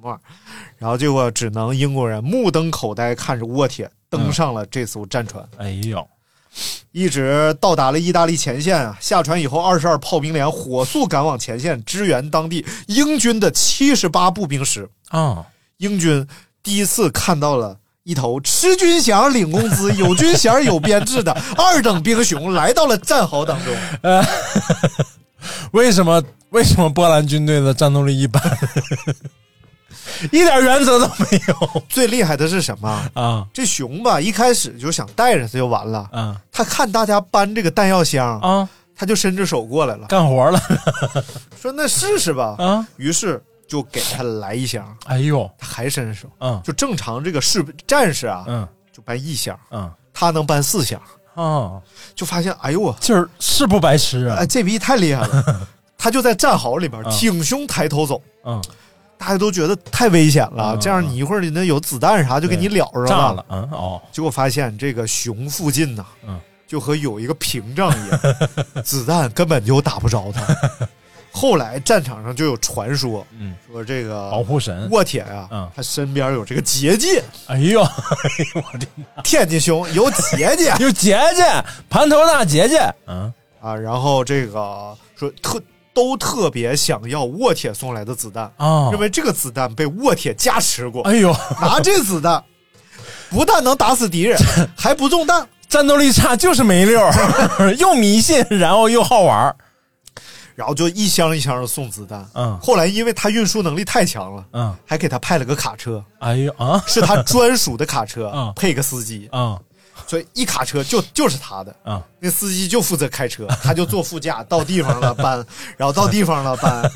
[0.00, 0.20] 么玩意儿？
[0.78, 5.44] 然后结果只能英国人目瞪口呆看着沃铁登上了这艘战船。
[5.58, 6.06] 哎呦，
[6.92, 8.96] 一直到达了意大利前线啊！
[9.00, 15.44] 下船以后，二十二炮兵连火速赶往前线支援当地英军的七十八步兵师啊！
[15.76, 16.26] 英军
[16.62, 23.74] 第一次看到了一头吃军饷领工资、 有军衔有编制的二等兵熊来到了战壕当中。
[24.02, 24.24] 呃，
[25.72, 26.22] 为什么？
[26.50, 28.42] 为什么波兰军队的战斗力一般？
[30.32, 31.82] 一点原则都没有。
[31.88, 33.46] 最厉害的是什么啊？
[33.52, 36.08] 这熊吧，一开始就想带着它就完了。
[36.12, 40.60] 啊，他看大家搬这个弹药箱啊，他就伸着手过来了，干活了。
[41.60, 42.56] 说那试试吧。
[42.58, 44.96] 啊，于是就给他来一箱。
[45.06, 46.28] 哎呦，他还伸手。
[46.40, 49.58] 嗯，就正常这个士战士啊，嗯，就搬一箱。
[49.70, 51.00] 嗯，他能搬四箱。
[51.34, 51.80] 哦，
[52.14, 54.36] 就发现，哎呦我，就是是不白痴啊！
[54.40, 55.68] 哎，这逼太厉害了。
[55.96, 58.20] 他就在战壕里边挺胸抬头走。
[58.44, 58.62] 嗯。
[59.20, 63.34] 大家都觉得太危险了，这样你一会儿你那有子弹啥就给你了着了。
[63.34, 64.00] 了，嗯哦。
[64.10, 68.20] 结果发现这个熊附近呢，嗯，就和有一个屏障一样，
[68.82, 70.42] 子弹根本就打不着他。
[71.30, 77.22] 后来战场上就有传说，嗯，说这个保护神沃铁呀，嗯，他身边有这个结界。
[77.46, 77.90] 哎呦，哎
[78.54, 79.22] 呦我的妈！
[79.22, 81.44] 天津熊有结界， 有结界，
[81.90, 82.78] 盘头大结界。
[83.06, 83.30] 嗯
[83.60, 85.60] 啊，然后这个说特。
[85.92, 91.02] 都特别想要沃铁送来的子弹啊，认为这个子弹被沃铁加持过。
[91.02, 92.42] 哎呦， 拿这子弹
[93.28, 94.38] 不但能打死敌人，
[94.76, 99.54] 还不中弹，战斗力差就是没溜儿， 又迷信，然后又好玩
[100.56, 102.28] 然后就一箱一箱的送子弹。
[102.34, 106.04] 嗯，后来因为他运输能力太强了，嗯，还给他派了个卡车。
[106.18, 109.26] 哎呦啊，是他专属的卡车，嗯，配个司机。
[109.32, 109.58] 嗯，
[110.06, 111.74] 所以一卡车就就是他的。
[111.84, 115.44] 啊，那司机就负责开车，他就坐副驾，到地方了搬，
[115.76, 116.90] 然后到地方了搬，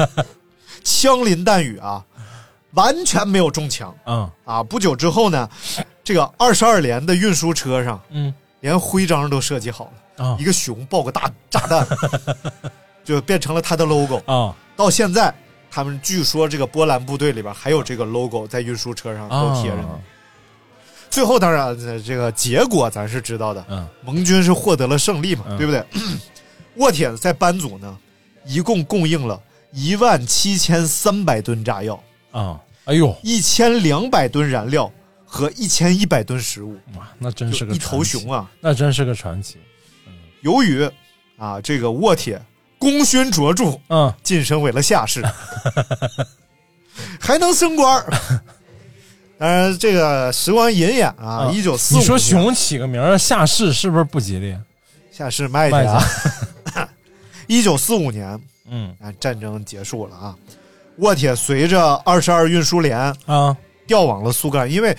[0.82, 2.04] 枪林弹雨啊，
[2.72, 3.94] 完全没有中枪。
[4.06, 4.30] 嗯。
[4.44, 4.62] 啊。
[4.62, 5.48] 不久之后呢，
[6.02, 8.32] 这个二十二连的运输车上嗯。
[8.60, 10.36] 连徽章都设计好了，啊。
[10.40, 11.86] 一个熊抱个大炸弹，
[13.04, 14.22] 就变成了他的 logo。
[14.26, 14.54] 啊。
[14.74, 15.32] 到现在，
[15.70, 19.88] 他们据说这个波兰部队里边还有这个 logo 在运输车上都贴着呢。
[19.88, 20.00] 啊
[21.14, 25.84] 最后当然呃这个结果咱是知道的，嗯盟军是获得了胜利嘛，嗯对不对？
[26.74, 27.96] 沃铁在班组呢，
[28.44, 34.90] 一共供应了一万七千三百吨炸药、啊，哎呦，一千两百吨燃料
[35.24, 38.50] 和一千一百吨食物，哇，那真是个一头熊，啊！
[38.60, 39.56] 那真是个传奇。
[40.40, 40.90] 由于
[41.36, 42.42] 啊这个沃铁
[42.76, 45.22] 功勋卓著，嗯，晋升为了下士，
[47.20, 48.12] 还能升官儿。
[49.36, 54.56] 当然，这个时光荏苒啊，一九四五，你说熊起个名儿下士是不是不吉利？
[55.10, 56.02] 下士卖去卖啊。
[57.46, 60.34] 一九四五年嗯啊，战争结束了啊，
[60.96, 64.96] 沃铁随着二十二运输连啊调往了苏格兰，因为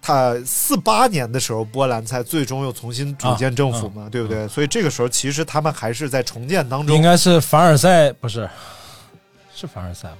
[0.00, 4.46] 他四八年的时候，波兰才最终又重新组建政府嘛，对不对？
[4.46, 7.02] 所以这个时候其实他们还是在重建当中应。
[7.02, 8.48] 该是凡尔赛，不是，
[9.54, 10.16] 是凡尔赛吗？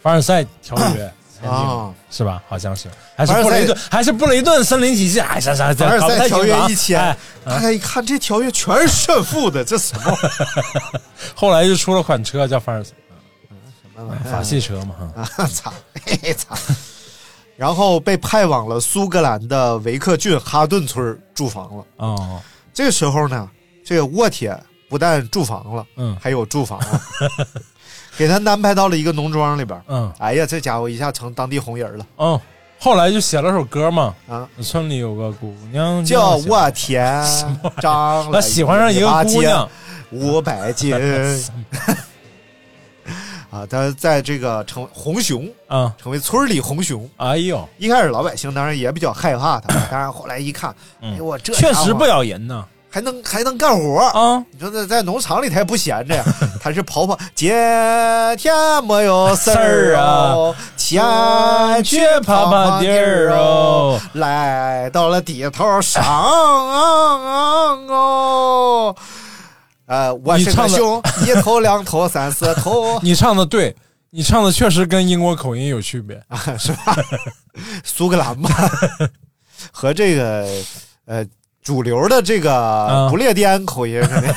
[0.00, 1.10] 凡尔赛条约
[1.48, 2.42] 啊，是吧？
[2.48, 5.20] 好像是，还是布雷顿，还是布雷顿森林体系？
[5.20, 10.18] 哎，啥啥，凡尔赛条约一千，签哎，大家一看这条约全是炫富的，这什么
[11.34, 12.92] 后来就出了款车叫凡尔赛，
[14.30, 14.94] 法系车嘛。
[15.16, 15.24] 啊？
[15.46, 15.72] 操，
[16.36, 16.56] 操！
[17.56, 21.84] 然后被派往了苏格兰的维克郡哈顿村住房了。
[21.98, 22.40] 哦，
[22.72, 23.48] 这个时候呢，
[23.84, 27.00] 这个沃铁不但住房了，嗯还有住房了，
[28.16, 29.80] 给他安排到了一个农庄里边。
[29.88, 30.12] 嗯。
[30.18, 32.06] 哎呀，这家伙一下成当地红人了。
[32.16, 32.40] 哦，
[32.78, 34.48] 后来就写了首歌嘛，啊！
[34.62, 37.24] 村里有个姑娘叫小沃田，
[37.80, 39.68] 长了他喜欢上一个姑娘，
[40.10, 40.94] 五百斤。
[43.50, 47.08] 啊，他在这个成红熊，啊，成为村里红熊。
[47.18, 54.38] 哎呦，一开始老百姓当然也比较害怕他，当然后来一看，哎呦我这确实不咬人呐还能还能干活啊！
[54.52, 56.24] 你说在在农场里他也不闲着呀，
[56.62, 58.38] 他是跑跑，今天
[58.84, 61.02] 没有事儿啊，前
[61.82, 66.04] 去爬爬地儿哦，来到了地头上
[67.88, 68.94] 哦。
[69.86, 73.74] 呃，我是个你唱的熊，一头两头三四头， 你唱的对，
[74.10, 76.38] 你唱的确实跟英国口音有区别啊。
[76.56, 76.96] 是吧？
[77.82, 78.48] 苏格兰嘛，
[79.72, 80.46] 和这个
[81.06, 81.26] 呃
[81.64, 84.34] 主流的这个不列颠口音似的。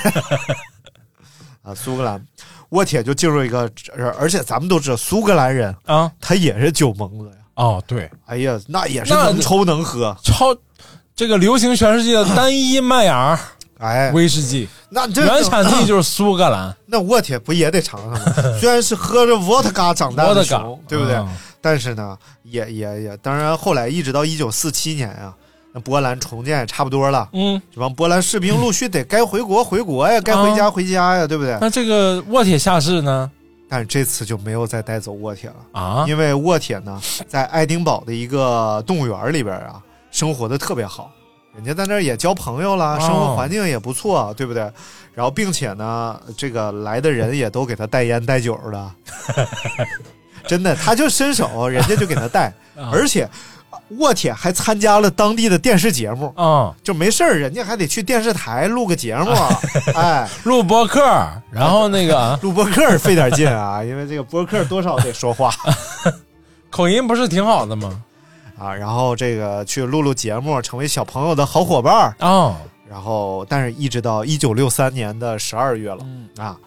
[1.61, 2.25] 啊，苏格兰，
[2.69, 3.69] 沃铁就进入一个，
[4.17, 7.35] 而且咱们都知道苏格兰人啊，他也是酒蒙子呀。
[7.55, 10.55] 哦，对，哎呀，那也是能抽能喝，超
[11.13, 13.37] 这个流行全世界的单一麦芽
[13.79, 16.73] 哎，威士忌，那这原产地就是苏格兰。
[16.87, 18.33] 那沃铁不也得尝尝吗？
[18.57, 20.43] 虽然是喝着伏特加长大的
[20.87, 21.15] 对不对？
[21.15, 21.27] 嗯
[21.59, 25.35] 但是呢，也也也，当然后来一直到一九四七年啊，
[25.77, 31.55] 那波兰重建也差不多了，嗯，这帮波兰士兵陆续得该回国回国呀，该回家回家呀，对不对？
[31.61, 33.29] 那这个沃铁下士呢？
[33.69, 41.11] 但是这次就没有再带走沃铁了啊，因为沃铁呢，在爱丁堡的一个动物园里边啊，生活的特别好。
[41.55, 44.61] 人家在那儿也交朋友了，哦生活环境也不错，对不对？
[45.13, 48.91] 然后，并且呢，这个来的人也都给他带烟带酒的，
[50.47, 53.29] 真的，他就伸手，人家就给他带， 啊而且
[53.89, 59.31] 沃铁还参加了当地的电视节目，啊，就没事儿，人家还得去电视台录个节目，
[59.95, 61.01] 哎，录播客，
[61.51, 65.51] 然后那个啊录播客费点劲啊，因为这个播客多少得说话
[66.69, 68.03] 口音不是挺好的吗？
[68.59, 72.15] 啊，然后这个去录录节目，成为小朋友的好伙伴儿。
[72.19, 72.55] 哦，
[72.89, 76.05] 然后，但是一直到一九六三年的十二月了、
[76.37, 76.57] 啊，哦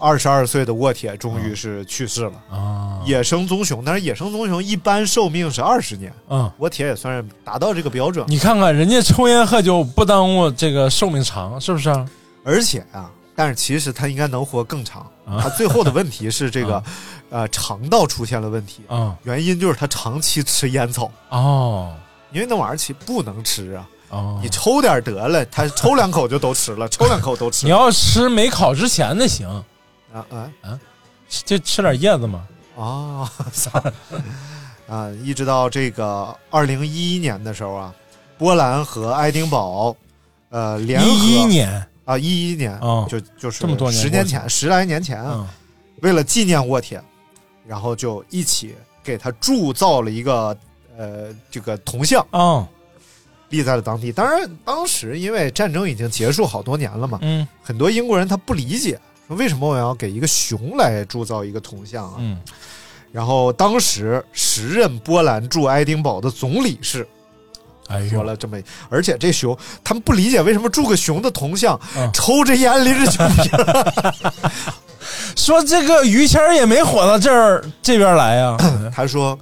[0.00, 2.32] 二十二岁的沃铁终于是去世了。
[2.50, 8.24] 啊，野生棕熊，但是野生棕熊一般寿命是二十年，嗯，沃铁也算是达到这个标准。
[8.28, 12.06] 你看看人家抽烟喝酒不耽误这个寿命长，是不是啊？
[12.44, 15.02] 而且啊，但是其实他应该能活更长。
[15.26, 15.40] 啊。
[15.42, 16.82] 他最后的问题是这个，
[17.30, 19.16] 呃，肠道出现了问题，啊。
[19.22, 21.94] 原因就是他长期吃烟草，哦。
[22.32, 23.88] 因为那玩意儿其实不能吃啊。
[24.10, 24.38] 哦。
[24.42, 29.64] 你，抽点得了，他抽两口就都吃了，抽两口都吃 你要吃没烤之前的行，
[30.12, 30.80] 啊啊啊
[31.28, 32.46] 就吃点叶子嘛。
[32.76, 33.82] 哦，操
[34.88, 35.10] 啊！
[35.22, 37.94] 一直到这个二零一一年的时候啊，
[38.38, 39.94] 波兰和爱丁堡
[40.48, 45.48] 呃联合一一年，啊一一年哦就就是这么多年十年前十来年前啊，嗯
[46.02, 47.02] 为了纪念沃铁，
[47.66, 50.56] 然后就一起给他铸造了一个
[50.96, 52.26] 呃这个铜像。
[52.30, 52.66] 哦，
[53.50, 54.10] 立在了当地。
[54.10, 59.00] 当然，当时因为战争已经结束好多年了嘛，嗯很多英国人他不理解，说
[59.36, 62.14] 为什么我要给一个熊来铸造一个铜像啊？
[62.18, 62.38] 嗯
[63.12, 67.04] 然后当时时任波兰驻爱丁堡的总理事
[67.88, 68.56] 哎，说了这么，
[68.88, 74.14] 而且这熊他们不理解为什么铸个熊的铜像，嗯抽着烟拎着酒瓶儿，
[75.34, 78.56] 说这个于谦儿也没火到这儿这边来呀、
[78.94, 79.38] 他说。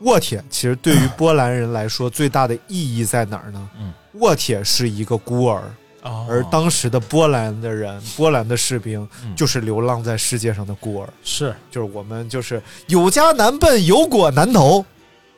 [0.00, 3.68] 沃铁其实对于波兰人来说，最大的意义在哪儿呢？
[3.80, 3.90] 嗯
[4.20, 5.62] 沃铁是一个孤儿，
[6.06, 14.84] 哦而当时的波兰的人，波兰的士兵嗯就是流浪在世界上的孤儿，是就是我们就是有家难奔，有国难投。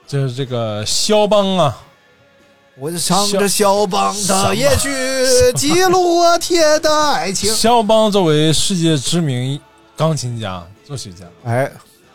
[0.06, 1.78] 就是这个肖邦啊，
[2.78, 4.88] 我就唱着肖邦的夜曲，
[5.54, 7.52] 记录我铁的爱情。
[7.52, 9.60] 肖邦作为世界知名
[9.94, 11.70] 钢琴家、作曲家，哎，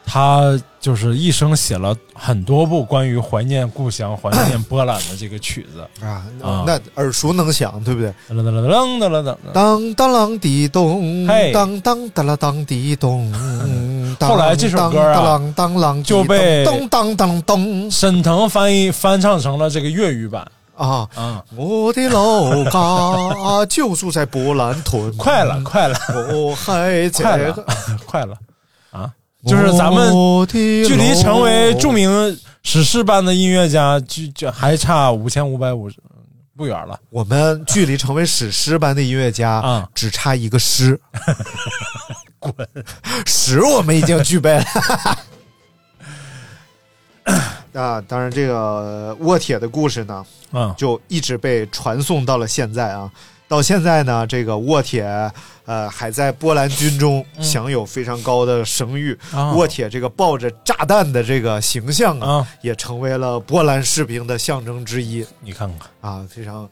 [0.06, 6.06] 他就是一生写了很多部关于怀念故乡、怀念波兰的这个曲子。
[6.06, 8.10] 啊，啊那耳熟能详，对不对？
[8.30, 9.36] 噔噔噔噔噔噔噔。
[9.54, 13.34] 当当啷滴咚嘿，当当当啷当滴咚。
[14.20, 20.46] 后来这首歌啊当当啷滴就被咚当当咚沈腾翻译翻唱成了这个粤语版
[20.76, 21.08] 啊！
[21.16, 25.98] 啊，我的老家就住在波兰屯，快了，快了，
[26.34, 27.66] 我还快在了，
[28.06, 28.36] 快了
[28.92, 29.12] 啊！
[29.46, 30.12] 就是咱们
[30.48, 35.98] 距离成为著名史诗般的音乐家，就就还差五千五百五十
[36.56, 37.00] 不远了。
[37.10, 41.00] 我们距离成为史诗般的音乐家啊只差一个诗。
[42.40, 42.54] 滚，
[43.26, 44.66] 史我们已经具备了。
[47.74, 53.10] 啊，当然，这个沃铁的故事呢，嗯，就一直被传颂到了现在啊。
[53.54, 55.06] 到现在呢，这个沃铁
[55.66, 59.16] 呃还在波兰军中享有非常高的声誉。
[59.32, 59.54] 啊。
[59.54, 65.24] 沃铁这个抱着炸弹的这个形象啊，啊，也成为了波兰士兵的象征之一。
[65.40, 66.68] 你看看，啊，非常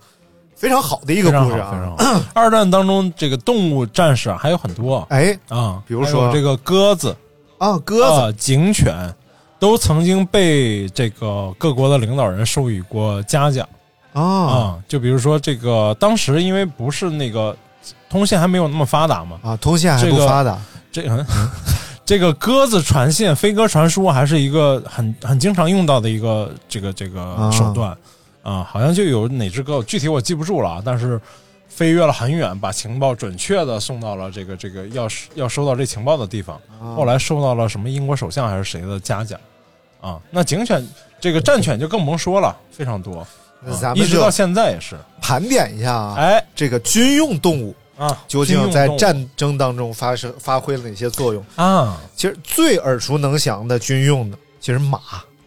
[0.55, 1.95] 非常好的一一个故事非常啊。
[1.99, 2.21] 好。
[2.33, 5.05] 二战当中，这个动物战士啊还有很多。
[5.11, 6.33] 哎啊，比如说？
[6.33, 7.15] 这个鸽子、
[7.59, 8.21] 啊，鸽子。
[8.21, 9.13] 啊警犬，
[9.59, 13.69] 都曾经被这个各国的领导人授予过嘉奖。
[14.13, 17.55] 啊啊，就比如说这个，当时因为不是那个
[18.09, 20.57] 通信还没有那么发达嘛，啊，通信还这个不发达。
[20.91, 21.25] 这个
[22.05, 27.95] 这个鸽子传信、飞鸽传书还是一个很很经常用到的一个这个这个手段。
[28.43, 31.21] 啊，好像就有哪只鸽，具体我记不住了啊，但是
[31.69, 36.95] 飞越了很远，把情报准确的送到了这个这个要要收到这情报的地方，啊。
[36.95, 39.39] 后来收到了什么英国首相还是谁的嘉奖。
[40.01, 40.19] 啊？
[40.31, 40.83] 那警犬
[41.19, 43.25] 这个战犬就更甭说了，非常多。
[43.63, 51.45] 那咱们一直到现在也是，盘点一下啊，哎这个军用动物啊，究竟在战争当中发生发挥了哪些作用？
[51.55, 54.99] 啊，其实最耳熟能详的军用的，其实马，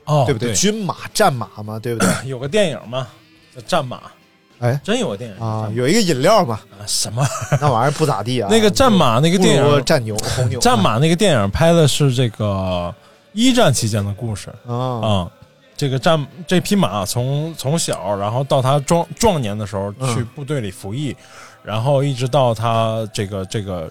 [0.05, 0.55] 哦，对不对？
[0.55, 2.09] 军马、战马嘛，对不对？
[2.29, 3.09] 有个电影嘛，
[3.57, 3.97] 叫《战马
[4.65, 7.27] 》，哎真有个电影啊，有一个饮料嘛，啊什么？
[7.61, 8.49] 那玩意儿不咋地啊。
[8.49, 12.95] 那个战马那个电影，战牛红牛，战马那个电影拍的是这个
[13.33, 15.31] 一战期间的故事啊啊。
[15.77, 21.15] 这个战这匹马从从小，然后到他壮壮年的时候嗯去部队里服役，
[21.63, 23.91] 然后一直到他这个这个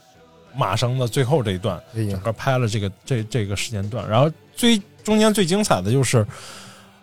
[0.55, 1.81] 马生的最后这一段，
[2.37, 4.07] 拍了这个这这个时间段。
[4.07, 6.25] 然后最中间最精彩的就是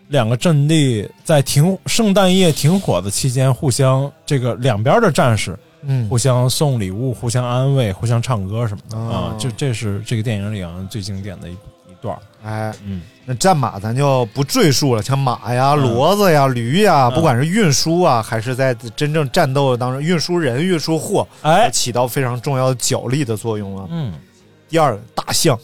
[0.09, 6.09] 两个阵地在停圣诞夜停火的期间，互相这个两边的战士嗯。
[6.09, 9.35] 互相送礼物、互相安慰、互相唱歌什么的、哦。
[9.35, 12.23] 啊，就这是这个电影里啊最经典的一一段儿。
[12.43, 23.87] 哎，嗯，那战马咱就不赘述了，像马呀、嗯骡子呀、驴呀，嗯不管是运输啊，还是在真正战斗当中运输人、运输货，哎，起到非常重要的角力的作用啊。
[23.89, 24.13] 嗯
[24.69, 25.57] 第二，大象，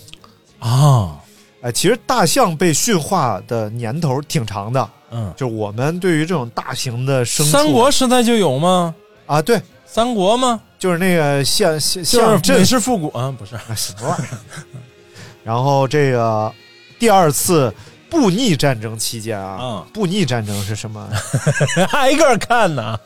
[0.61, 1.17] 啊，
[1.61, 8.95] 哎，其实大象被驯化的年头挺长的，嗯，就是我们对于这种大型的牲畜，三国时代就有吗？
[9.27, 10.61] 啊，对，三国吗？
[10.79, 14.39] 就是那个象象就是复古啊，不是啊什么玩意儿？
[15.43, 16.53] 然后这个
[16.99, 17.73] 第二次
[18.09, 21.09] 布匿战争期间啊，啊，布匿战争是什么
[21.93, 22.99] 挨个儿看呢。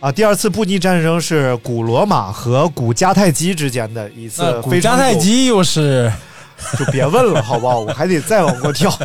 [0.00, 0.10] 啊？
[0.12, 6.10] 第二次布匿战争是古罗马和古迦太基之间的一次那古非常迦太有基又是
[6.78, 7.80] 就别问了，好不好？
[7.80, 8.96] 我还得再往过跳。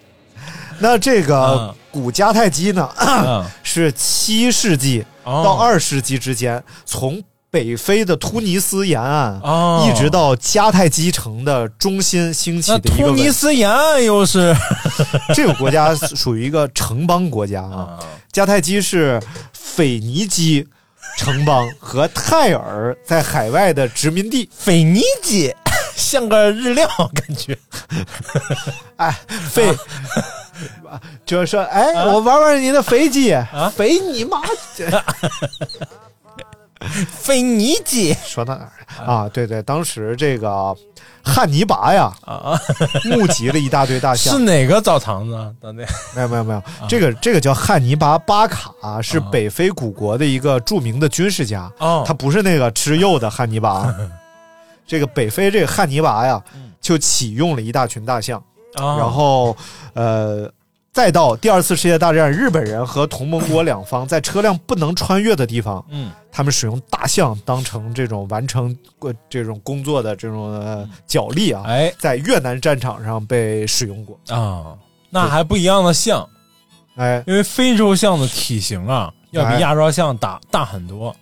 [0.78, 7.22] 那这个嗯古迦太基呢，嗯 是七世纪哦到二世纪之间，从
[7.56, 14.54] 北非的突尼斯沿岸，哦一直到迦太基城的中心兴起的一个突尼斯沿岸又是
[15.34, 17.96] 这个国家属于一个城邦国家啊。
[17.98, 17.98] 啊
[18.30, 19.18] 迦太基是
[19.54, 20.68] 腓尼基
[21.16, 24.50] 城邦和泰尔在海外的殖民地。
[24.54, 25.54] 腓尼基，
[25.96, 27.56] 像个日料感觉。
[28.96, 29.18] 哎，
[29.50, 29.74] 腓
[31.24, 33.34] 就是说哎，啊我玩玩你的飞机，
[33.74, 34.42] 飞你妈！
[37.08, 39.28] 飞尼基说到哪儿啊？
[39.28, 40.76] 对对，当时这个
[41.24, 42.58] 汉尼拔呀，啊，
[43.04, 44.34] 募集了一大堆大象。
[44.34, 44.44] 是。
[44.44, 45.34] 哪个澡堂子？
[45.60, 51.70] 等等，没有没有没有，这个这个叫汉尼拔·巴卡，是北非古国的一个著名的军事家。
[51.78, 52.04] 哦。
[52.06, 53.94] 他不是那个吃肉的汉尼拔。
[54.86, 56.40] 这个北非这个汉尼拔呀，
[56.80, 58.38] 就启用了一大群大象，
[58.76, 59.56] 啊然后
[59.94, 60.48] 呃，
[60.96, 66.10] 再到第二次世界大战，日本人和同盟国两方在车辆不能穿越的地方，嗯。
[66.32, 71.92] 他们使用大象当成这种完成过这种工作的这种、呃脚力啊，哎。
[71.98, 74.18] 在越南战场上被使用过。
[74.34, 74.72] 啊，
[75.10, 76.26] 那还不一样的象，
[76.96, 77.22] 哎。
[77.26, 81.14] 因为非洲象的体型啊，要哎比亚洲象大大很多。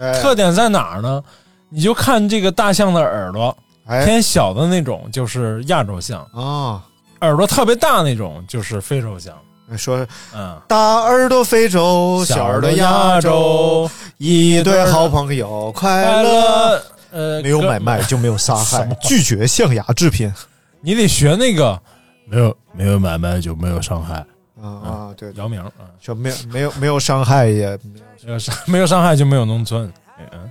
[0.00, 0.12] 哎。
[0.20, 1.22] 特点在哪儿呢？
[1.68, 3.56] 你就看这个大象的耳朵，
[3.86, 4.04] 哎。
[4.04, 6.82] 偏小的那种就是亚洲象，啊，
[7.20, 9.34] 耳朵特别大那种就是非洲象。
[9.76, 10.04] 说
[10.34, 16.82] 嗯，大耳朵非洲，小耳朵亚洲，一对好朋友快快乐。
[17.12, 20.32] 呃，没有买卖就没有杀害，拒绝象牙制品。
[20.80, 21.80] 你得学那个，
[22.26, 24.14] 没有没有买卖就没有伤害。
[24.60, 29.92] 啊啊，对，姚明啊，就没有没有没有伤害也没有没有伤没有伤害就没有农村。
[30.32, 30.50] 嗯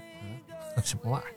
[0.82, 1.32] 什么玩意儿。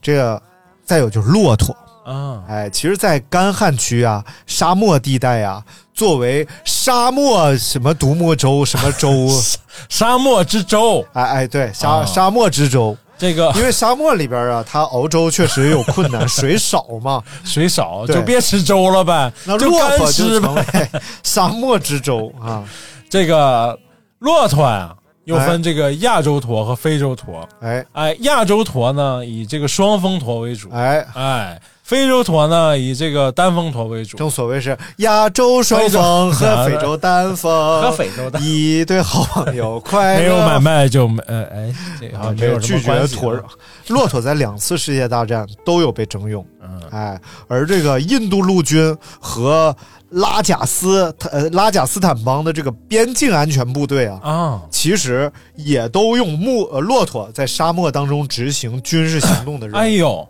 [0.00, 0.42] 这个
[0.84, 1.76] 再有就是骆驼，
[2.06, 9.28] 啊，哎，其实，在干旱区啊、沙漠地带啊，作为沙漠什么独木舟什么舟，
[9.90, 12.04] 沙漠之舟，哎哎，对，沙、啊。
[12.04, 13.50] 沙漠之舟，这个。
[13.56, 20.90] 因为沙漠里边啊，它熬粥确实有困难，水少嘛， 水少就别吃粥了呗，那就干骆驼就吃呗。
[21.24, 22.62] 沙漠之舟啊，
[23.10, 23.76] 这个
[24.20, 24.94] 骆驼呀，
[25.24, 27.48] 又分这个亚洲驼和非洲驼。
[27.60, 27.84] 哎。
[27.94, 34.16] 哎，亚洲驼呢以这个双峰驼为主，哎，哎，非洲驼呢以这个单峰驼为主。
[34.16, 37.48] 正所谓是亚洲双峰和非洲单峰，
[37.80, 43.40] 和非洲单一对好朋友，快乐没有买卖就没呃哎，这个没有拒绝驼。
[43.86, 49.72] 骆驼在两次世界大战都有被征用，嗯哎，而这个印度陆军和
[50.08, 59.78] 拉贾斯呃拉贾斯坦邦的这个边境安全部队啊，啊，其实也都用木呃骆驼在沙漠当中执行军事行动的任务。
[59.78, 60.28] 哎呦，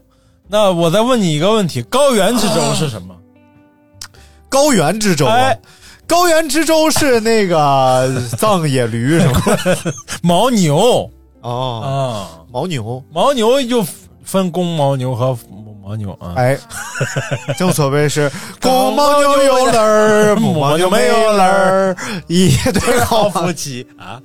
[0.49, 3.15] 那我再问你一个问题：高原之舟是什么？
[4.49, 5.59] 高原之舟啊，哎。
[6.09, 9.41] 高原之舟是那个 藏野驴什么
[10.23, 11.11] 牦牛。
[11.41, 13.03] 哦，啊，牦牛。
[13.13, 13.85] 牦牛就
[14.23, 16.35] 分公牦牛和母牦牛啊。
[16.37, 16.57] 哎，
[17.59, 18.31] 正所谓是
[18.63, 21.97] 公牦牛有棱儿，母牦牛没有棱儿，
[22.29, 23.85] 一对好夫妻。
[23.99, 24.23] 啊，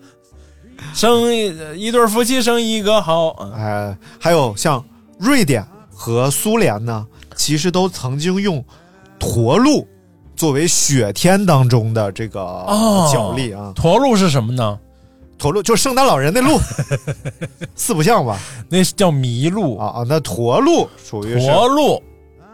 [0.93, 1.47] 生一
[1.88, 3.53] 一对夫妻生一个好，嗯。
[3.53, 4.84] 哎，还有像
[5.17, 5.65] 瑞典
[6.02, 8.66] 和苏联呢，其实都曾经用
[9.20, 9.88] 驼鹿
[10.36, 13.72] 作为雪天当中的这个哦脚力啊。
[13.76, 14.80] 驼鹿是什么呢？
[15.38, 16.60] 驼鹿就是圣诞老人那鹿，
[17.78, 18.39] 四不像吧？
[18.68, 22.02] 那是叫麋鹿，啊啊，那驼鹿属于驼鹿，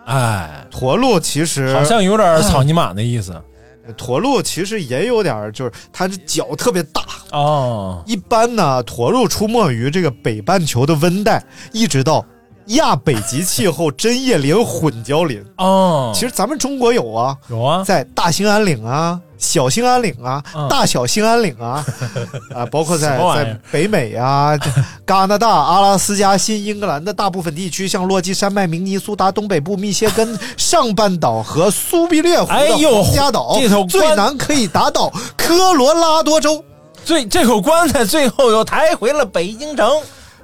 [0.04, 3.34] 哎，驼鹿，其实好像有点草泥马的意思
[3.95, 7.02] 驼鹿其实也有点，就是它的脚特别大。
[7.32, 8.04] 哦。
[8.06, 11.41] 一般呢，驼鹿出没于这个北半球的温带，
[11.72, 12.26] 一直到
[12.68, 15.43] 亚北极气候针叶林混交林。
[15.57, 21.86] 哦，其实咱们中国有啊，有啊，在大兴安岭啊、小兴安岭啊、嗯大小兴安岭啊，
[22.53, 24.57] 啊，包括在在北美啊、
[25.07, 33.57] 加拿大、阿拉斯加、新英格兰的大部分地区，像落基山脉、明尼苏达东北部、密歇根上半岛和苏必略湖的哎呦皇家岛，
[33.88, 36.63] 最南可以达到科罗拉多州。
[37.05, 39.89] 最这口棺材最后又抬回了北京城。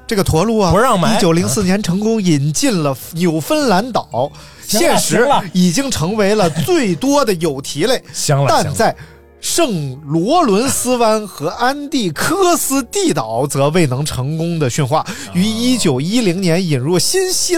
[0.06, 4.32] 这个驼鹿啊，不让买一九零四年成功引进了纽芬兰岛，
[4.68, 8.04] 现时行了已经成为了最多的有蹄类。
[8.47, 8.95] 但在
[9.39, 15.06] 圣罗伦斯湾和安第科斯蒂岛则未能成功的驯化。
[15.34, 17.58] 于一九一零年引入新西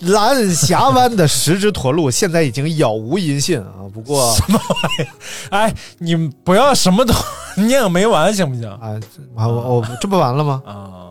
[0.00, 3.84] 兰峡湾的十只驼鹿，现在已经杳无音信啊。
[3.92, 5.10] 不过什么玩意
[5.50, 7.14] 哎，你们不要什么都
[7.62, 8.70] 念个没完行不行？
[8.80, 8.98] 哎，
[9.34, 10.62] 我我我这不完了吗？
[10.64, 11.05] 啊，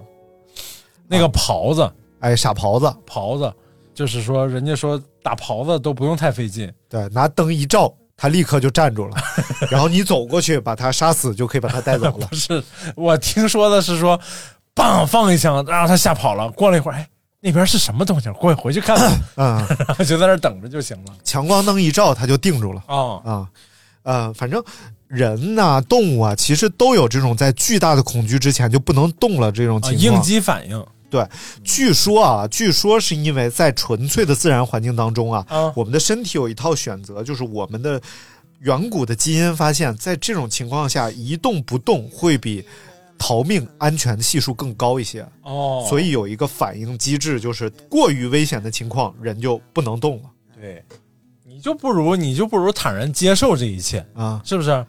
[1.08, 3.53] 那个狍子，哎，傻狍子，狍子，
[3.93, 6.72] 就是说人家说打狍子都不用太费劲。
[6.89, 9.16] 对，拿灯一照，他立刻就站住了，
[9.70, 12.36] 然后你走过去把他杀死，就可以把他带走了 不。
[12.36, 12.64] 是，
[12.95, 14.20] 我听说的是说，
[14.74, 16.49] 棒放一枪，让他吓跑了。
[16.51, 17.08] 过了一会儿，哎，
[17.39, 18.30] 那边是什么东西？
[18.32, 21.14] 过去回去看看，嗯， 然后就在那儿等着就行了。
[21.24, 23.47] 强光灯一照，他就定住了哦，啊。
[24.03, 24.64] 呃，反正
[25.08, 29.99] 人呐、动物啊，其实都有这种在巨大的恐惧之前就不能动了这种啊情况。
[29.99, 30.86] 应激反应。
[31.16, 31.26] 对，
[31.63, 38.01] 据说啊，据说是因为在纯粹的自然环境当中啊，啊我们的身体有一套选择，就是我们的
[38.59, 42.66] 远古的基因发现，在这种情况下一动不动会比
[43.18, 45.26] 逃命安全系数更高一些。
[45.43, 50.84] 哦，所以有一个反应机制，就是过于危险的情况，人就不能动了对，
[51.45, 54.41] 你就不如你就不如坦然接受这一切，啊。
[54.43, 54.86] 是不是？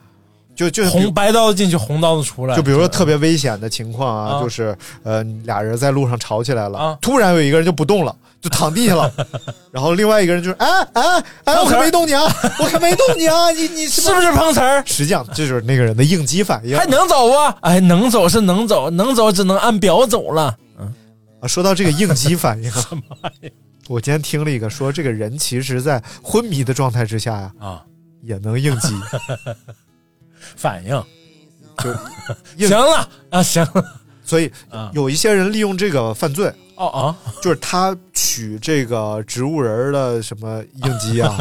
[0.56, 2.56] 就就红白刀子进去，红刀子出来。
[2.56, 9.12] 就比如说特别危险的情况啊，啊就是呃俩人在路上吵起来了，啊突然有一个人就不动了，就躺地下了，
[9.70, 12.24] 然后另外一个人就是哎哎哎，我可没动你啊，
[12.58, 14.82] 我可没动你啊，你你是不是碰瓷儿？
[14.86, 17.54] 实际上这就是那个人的应激反应还能走啊？
[17.60, 20.56] 哎，能走是能走，能走只能按表走了。
[20.78, 21.46] 啊。
[21.46, 22.72] 说到这个应激反应，
[23.88, 27.82] 我今天听了一个说，这个人其实在昏迷的状态之下呀，啊，
[28.22, 28.88] 也能应激，
[30.54, 31.02] 反应。
[32.58, 33.84] 就 行了啊，行了。
[34.24, 34.90] 所以啊。
[34.94, 41.38] 有一些人利用这个犯罪，哦啊， 就是他取这个植物人的什么应激啊，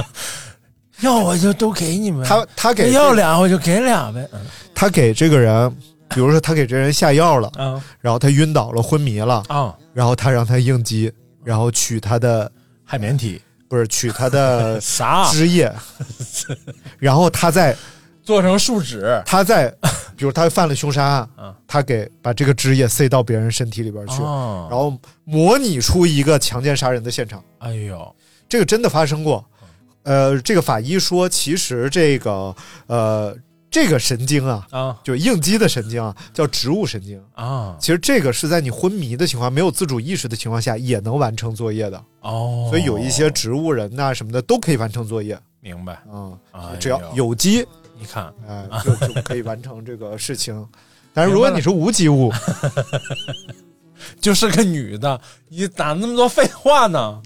[1.02, 4.28] 要我就都给你们，他他给要俩我就给俩呗。
[4.34, 4.40] 嗯。
[4.74, 5.70] 他给这个人，
[6.10, 7.82] 比如说他给这人下药了，嗯。
[8.02, 11.12] 然后他晕倒了、昏迷了，啊，然后他让他应激，
[11.44, 12.52] 然后取他的
[12.84, 13.42] 海绵体。
[13.68, 15.74] 不是取他的啥汁液，
[17.00, 17.76] 然后他再
[18.26, 19.22] 做成树脂。
[19.26, 19.74] 他在，
[20.18, 24.68] 比如他犯了凶杀案嗯，他给把这个汁液塞到别人身体里边去，哦。
[24.70, 27.42] 然后模拟出一个强奸杀人的现场。
[27.60, 28.16] 哎呦，
[28.50, 29.46] 这个真的发生过。
[30.04, 32.56] 呃，这个法医说，其实这个
[32.88, 33.36] 呃
[33.72, 34.98] 这个神经啊，啊。
[35.04, 37.20] 就应激的神经啊，叫植物神经。
[37.34, 37.76] 啊。
[37.80, 45.38] 其实这个是在你昏迷的情况、没有自主意识的情况下也能完成作业的，哦，所以有一些植物人呐、什么的都可以完成作业。
[45.60, 47.66] 明白，啊、哎只要有机，
[47.98, 50.68] 你看哎、就就可以完成这个事情。
[51.14, 52.32] 但是如果你是无机物，
[54.20, 57.22] 就是个女的，你哪那么多废话呢？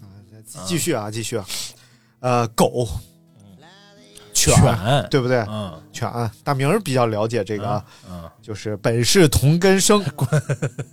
[0.65, 1.45] 继续啊，继续啊，
[2.19, 2.87] 呃，狗、
[4.33, 5.39] 犬，犬对不对？
[5.47, 6.09] 嗯犬，
[6.43, 10.03] 大明儿比较了解这个啊，嗯，就是本是同根生，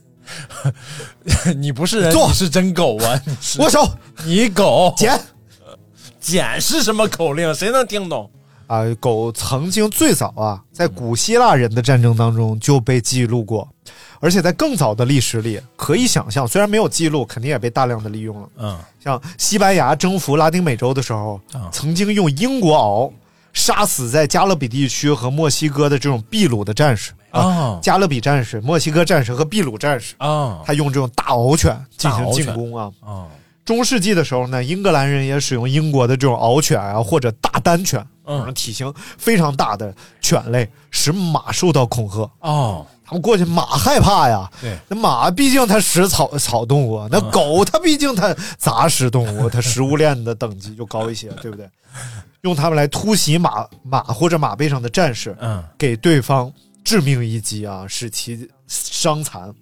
[1.56, 3.20] 你不是人，坐你是真狗啊！
[3.24, 3.88] 你是握手
[4.24, 5.18] 你狗捡
[6.18, 7.54] 捡是什么口令？
[7.54, 8.30] 谁能听懂？
[8.66, 13.68] 啊，狗曾经最早啊，在古希腊人的战争当中就被记录过，
[14.20, 18.48] 而且在更早的历史里，可以想象，虽然没有记录，肯定也被大量的利用了。
[18.58, 23.12] 嗯像西班牙征服拉丁美洲的时候，啊曾经用英国獒
[23.52, 32.90] 杀死在加勒比地区和墨西哥的这种秘鲁的战士啊，啊加勒比战士、墨西哥战士和秘鲁战士，啊他用这种大獒犬进行进攻啊。
[33.00, 33.26] 啊！
[33.64, 42.30] 中世纪的时候呢，英格兰人也使用英国的这种獒犬啊，或者大丹犬，嗯体型非常大的犬类，使马受到恐吓。
[42.40, 44.50] 哦，他们过去，马害怕呀。
[44.60, 51.68] 对，那马毕竟它食草草动物啊，那狗它毕竟它杂食动物，它食物链的等级就高一些，对不对？
[52.42, 56.52] 用它们来突袭马马或者马背上的战士，嗯给对方
[56.84, 59.52] 致命一击啊，使其伤残。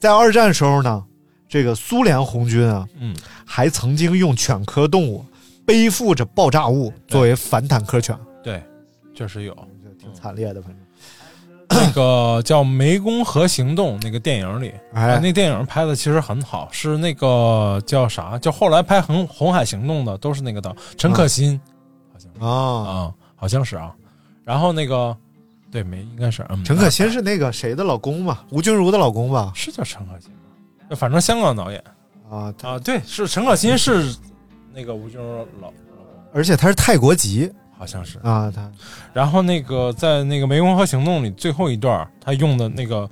[0.00, 1.04] 在二战时候呢，
[1.48, 5.24] 这个苏联红军啊，嗯，还曾经用犬科动物
[5.68, 8.62] 背负着爆炸物作为反坦克犬，对，
[9.14, 9.54] 确实有。
[10.00, 10.80] 挺惨烈的，反正。
[11.68, 18.38] 那个叫《湄公河行动》那个电影里，哎啊那电影拍的其实很好，是那个叫啥？
[18.38, 21.60] 就后来拍《红红海行动》的，都是那个导陈可辛
[22.38, 23.94] 啊，啊，好像是啊。
[24.44, 25.14] 然后那个
[25.70, 28.46] 对没应该是嗯，陈可辛是那个谁的老公吧？
[28.48, 29.52] 吴君如的老公吧？
[29.54, 30.96] 是叫陈可辛吗？
[30.96, 31.84] 反正香港导演
[32.30, 34.16] 啊，啊，对，是陈可辛是
[34.74, 35.72] 那个吴君如老，
[36.32, 37.50] 而且他是泰国籍。
[37.78, 38.18] 好像是。
[38.24, 38.68] 啊，他。
[39.12, 43.08] 然后那个在那个《湄公河行动》里最后一段，他用的那个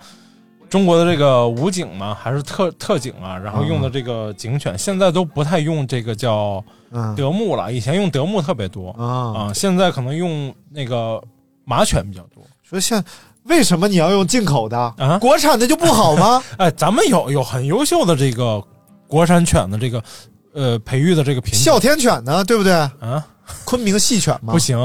[0.69, 8.91] 中国的这个武警嘛，还是特特警啊，然后用的这个警犬，现在都不太用这个叫嗯德牧了，以前用德牧特别多。
[8.99, 11.23] 啊，啊，现在可能用那个
[11.65, 12.43] 马犬比较多。
[12.65, 13.01] 说像
[13.45, 14.77] 为什么你要用进口的？
[14.99, 15.17] 啊？
[15.21, 16.43] 国产的就不好吗？
[16.59, 18.61] 哎，咱们有有很优秀的这个
[19.07, 20.03] 国产犬的这个
[20.57, 21.63] 呃培育的这个品种。
[21.63, 22.73] 哮天犬呢，对不对？
[22.73, 23.25] 啊，
[23.65, 24.77] 昆明细犬嘛，不行，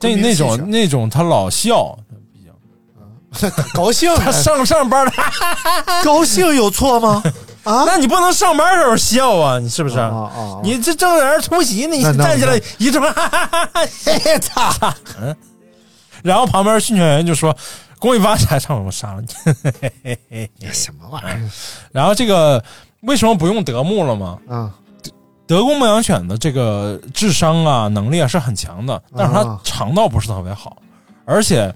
[0.00, 1.98] 这那种那种它老笑，
[3.74, 5.12] 高兴，它上上班的，
[6.02, 7.22] 高兴有错吗？
[7.64, 9.98] 啊， 那你不能上班的时候笑啊，你是不是？
[9.98, 15.34] 啊啊，你这正在那儿突袭呢，你那那站起来一这么，哈哈哈哈嘿嘿操，嗯，
[16.22, 17.54] 然后旁边训犬员就说
[17.98, 19.28] ：“恭喜发财，上我杀了你。
[19.44, 19.54] 嘿
[20.02, 21.50] 嘿嘿嘿”什么玩意儿？
[21.92, 22.62] 然后这个
[23.00, 24.38] 为什么不用德牧了吗？
[24.48, 24.70] 啊？
[25.46, 30.76] 德国牧羊犬的这个智商啊、能力啊是很强的，但是它啊肠道不是特别好，
[31.24, 31.72] 而且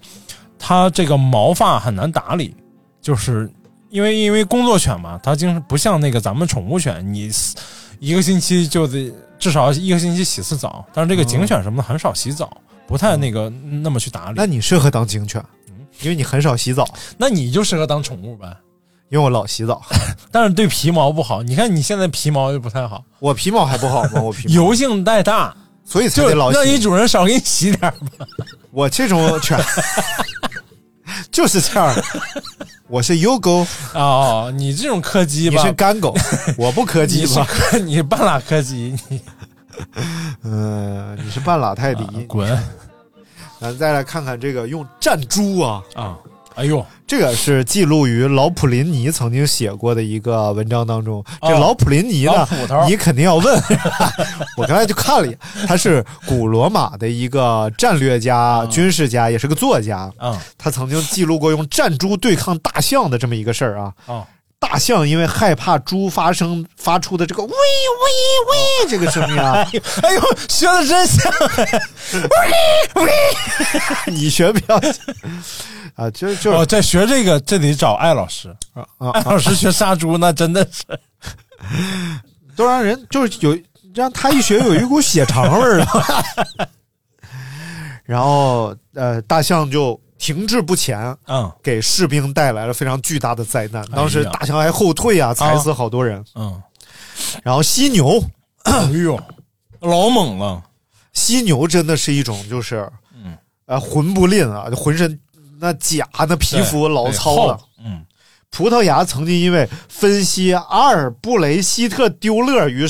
[0.58, 2.54] 它这个毛发很难打理，
[3.00, 3.50] 就是
[3.88, 7.30] 因为因为工作犬嘛，它经常不像那个咱们宠物犬，你
[8.00, 12.50] 一个星期就得至少一个星期洗次澡，但是这个警犬什么的很少洗澡，
[12.86, 13.48] 不太那个
[13.82, 14.34] 那么去打理。
[14.36, 15.40] 那你适合当警犬，
[16.00, 16.84] 因为你很少洗澡，
[17.16, 18.56] 那你就适合当宠物呗。
[19.10, 19.82] 因为我老洗澡，
[20.30, 21.42] 但是对皮毛不好。
[21.42, 24.22] 你看你现在皮毛就不太好，我皮毛还不好吗？
[24.22, 25.54] 我皮毛油性太大，
[25.84, 26.58] 所以才得老洗。
[26.58, 28.26] 让你主人少给你洗点儿吧。
[28.70, 29.58] 我这种犬
[31.32, 31.92] 就是这样，
[32.88, 36.14] 我是优狗，哦，你这种柯基吧你，是干狗，
[36.56, 37.44] 我不柯基吧？
[37.84, 39.20] 你是半拉柯基，你
[40.44, 42.04] 嗯，你是半拉泰迪。
[42.28, 42.48] 滚
[43.60, 46.16] 咱再来看看这个用战猪啊，啊！
[46.56, 51.24] 哎呦，这个是记录于老普林尼曾经写过的一个文章当中。
[51.40, 51.58] 这哦。
[51.58, 52.46] 老普林尼呢
[52.86, 53.62] 你肯定要问，
[54.58, 60.10] 我刚才就看了一眼，他是古罗马的一个战略家、军事家，也是个作家。
[60.18, 63.92] 嗯他曾经记录过用战猪对抗大象的这么一个事儿啊。
[64.06, 64.26] 哦，
[64.60, 67.54] 大象因为害怕猪发声发出的这个喂喂
[68.84, 69.54] 喂这个声音啊，
[70.04, 71.32] 哎呦，学的真像，
[72.94, 73.12] 喂喂
[74.06, 74.76] 你学比较
[75.96, 78.54] 啊，就就是哦，在学这个，这得找艾老师。
[78.74, 80.84] 啊啊艾老师学杀猪，那真的是。
[82.54, 83.58] 都让人就是有
[83.94, 86.68] 让他一学有一股血肠味儿啊。
[88.04, 93.82] 然后呃，大象就停滞不前，嗯给士兵带来了非常巨大的灾难。
[93.90, 96.22] 当时大象还后退啊，踩死好多人。
[96.34, 96.62] 嗯，
[97.42, 98.22] 然后犀牛，
[98.64, 99.18] 哎呦，
[99.80, 100.62] 老猛了，
[101.14, 105.18] 犀牛真的是一种就是，嗯，呃，魂不吝啊，浑身
[105.58, 107.58] 那甲那皮肤老糙了。，
[108.50, 112.84] 葡萄牙曾经因为分析阿尔布雷希特丢勒于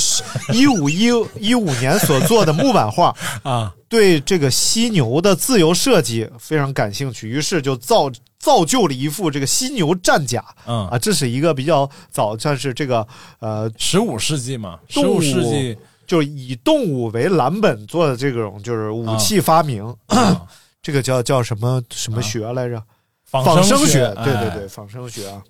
[0.53, 1.07] 一五一
[1.39, 10.43] 一五年所做的木板画， 啊，对这个犀牛的自由设计非常感兴趣，于是就造造就了一副这个犀牛战甲。
[10.67, 10.89] 嗯。
[10.89, 13.07] 啊，这是一个比较早，算是这个
[13.39, 15.77] 呃，十五世纪嘛，十五世纪。
[16.07, 20.43] 就以动物为蓝本做的这种就是武器发明，啊。
[20.83, 22.77] 这个叫叫什么什么学来着？
[22.77, 22.85] 仿
[23.31, 25.41] 仿生学，对对哎对，仿生学啊，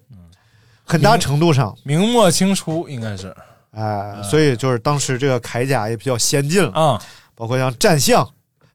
[0.85, 3.35] 很大程度上，明末清初应该是
[3.71, 7.03] 哎，所以就是当时这个铠甲也比较先进了，啊，
[7.35, 8.29] 包括像战象、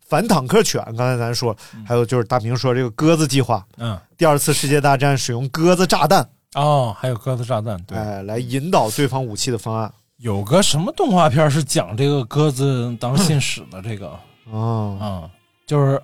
[0.07, 9.91] 反坦克犬，刚才咱说，还有就是大明说这个鸽子计划，嗯，第二次世界大战使用鸽子炸弹，哦，还有鸽子炸弹，对，哎，来引导对方武器的方案。
[10.17, 14.17] 有个什么动画片是讲这个鸽子当信使的这个，
[14.49, 15.29] 哦，嗯，
[15.67, 16.01] 就是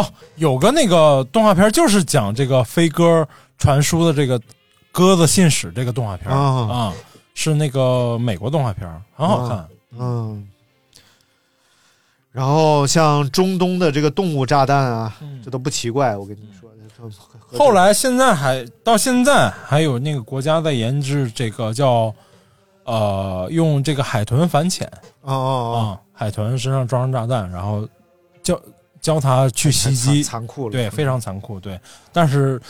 [0.00, 3.26] 哦，有个那个动画片就是讲这个飞鸽
[3.58, 4.40] 传书的这个
[4.92, 6.94] 鸽子信使这个动画片啊、哦
[7.34, 9.68] 是那个美国动画片，很好看。
[9.98, 10.48] 嗯。
[12.32, 16.70] 然后像中东的这个动物炸弹啊，这都不奇怪，我跟你说。
[16.96, 22.10] 这后来现在还到现在还有那个国家在研制这个叫
[22.84, 24.90] 呃用这个海豚反潜
[25.20, 27.86] 哦哦啊、海豚身上装上炸弹，然后
[28.42, 28.58] 教
[29.06, 31.78] 教它去袭击，残残酷了对，非常残酷，对。
[32.12, 32.60] 但是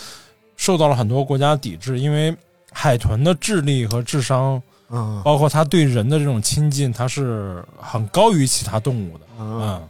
[0.58, 2.36] 受到了很多国家抵制，因为
[2.70, 9.24] 海豚的智力和智商，嗯，包括它对人的这种亲近，它是很高于其他动物的。
[9.38, 9.88] 嗯，嗯，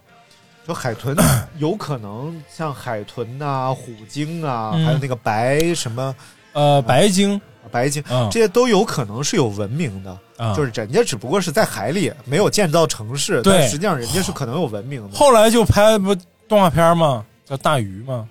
[0.64, 1.16] 说海豚
[1.58, 6.14] 有可能像海豚呐、虎鲸啊，嗯还有那个白什么
[6.52, 7.40] 呃，白鲸，
[7.72, 10.16] 白鲸，嗯这些都有可能是有文明的。
[10.38, 15.16] 嗯就是人家只不过是在海里没有建造城市，对但实际上人家是可能有文明的。
[15.16, 16.14] 后来就拍不
[16.48, 18.28] 动画片嘛，叫大鱼嘛，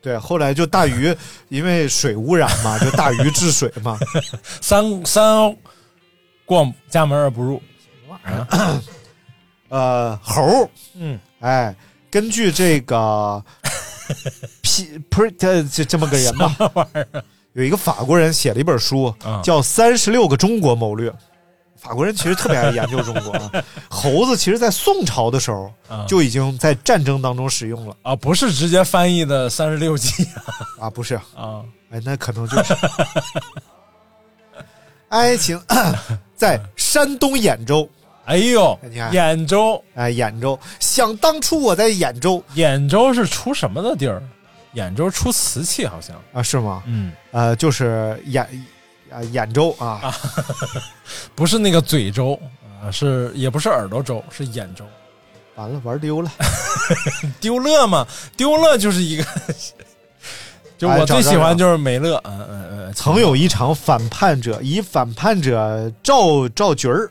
[0.00, 1.14] 对，后来就大鱼
[1.48, 3.98] 因为水污染嘛，就大鱼治水嘛。
[4.60, 5.56] 三三
[6.44, 7.62] 过家门而不入，
[9.68, 11.74] 呃，猴儿，嗯，哎，
[12.10, 13.42] 根据这个
[14.62, 16.56] P p 这这这么个人吧，
[17.54, 19.40] 有一个法国人写了一本书，啊。
[19.42, 21.10] 叫《三十六个中国谋略》。
[21.82, 23.50] 法国人其实特别爱研究中国啊。
[23.90, 30.24] 猴子其实，在宋朝的时候啊就已经在战争当中使用了啊，不是直接翻译的三十六计
[30.78, 31.16] 啊，不是？
[31.34, 32.74] 啊，哎，那可能就是
[35.08, 35.60] 爱情
[36.36, 37.88] 在山东兖州。
[38.24, 44.22] 哎呦你看，兖州，哎，兖州，想当初我在兖州兖州是出什么的地儿？
[44.74, 46.82] 兖州出瓷器好像，啊，是吗？
[46.86, 48.46] 嗯，呃，就是兖
[49.12, 50.14] 啊眼周啊，
[51.34, 52.38] 不是那个嘴周，
[52.82, 54.84] 啊，是也不是耳朵周，是眼周。
[55.54, 56.30] 完了玩丢了。
[57.40, 58.06] 丢乐嘛，
[58.36, 59.24] 丢乐就是一个，
[60.78, 67.10] 就我最喜欢就是美乐，嗯嗯嗯，曾有一场反叛者以反叛者赵赵局儿。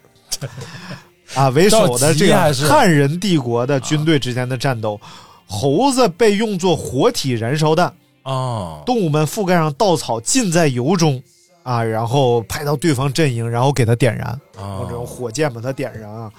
[1.35, 4.99] 啊为首的这个汉人帝国的军队之间的战斗，
[5.47, 7.85] 猴子被用作活体燃烧弹，
[8.23, 11.21] 啊，动物们覆盖上稻草浸在油中
[11.63, 16.31] 啊，然后派到对方阵营，然后给他点燃，用这种哦，火箭把它点燃啊。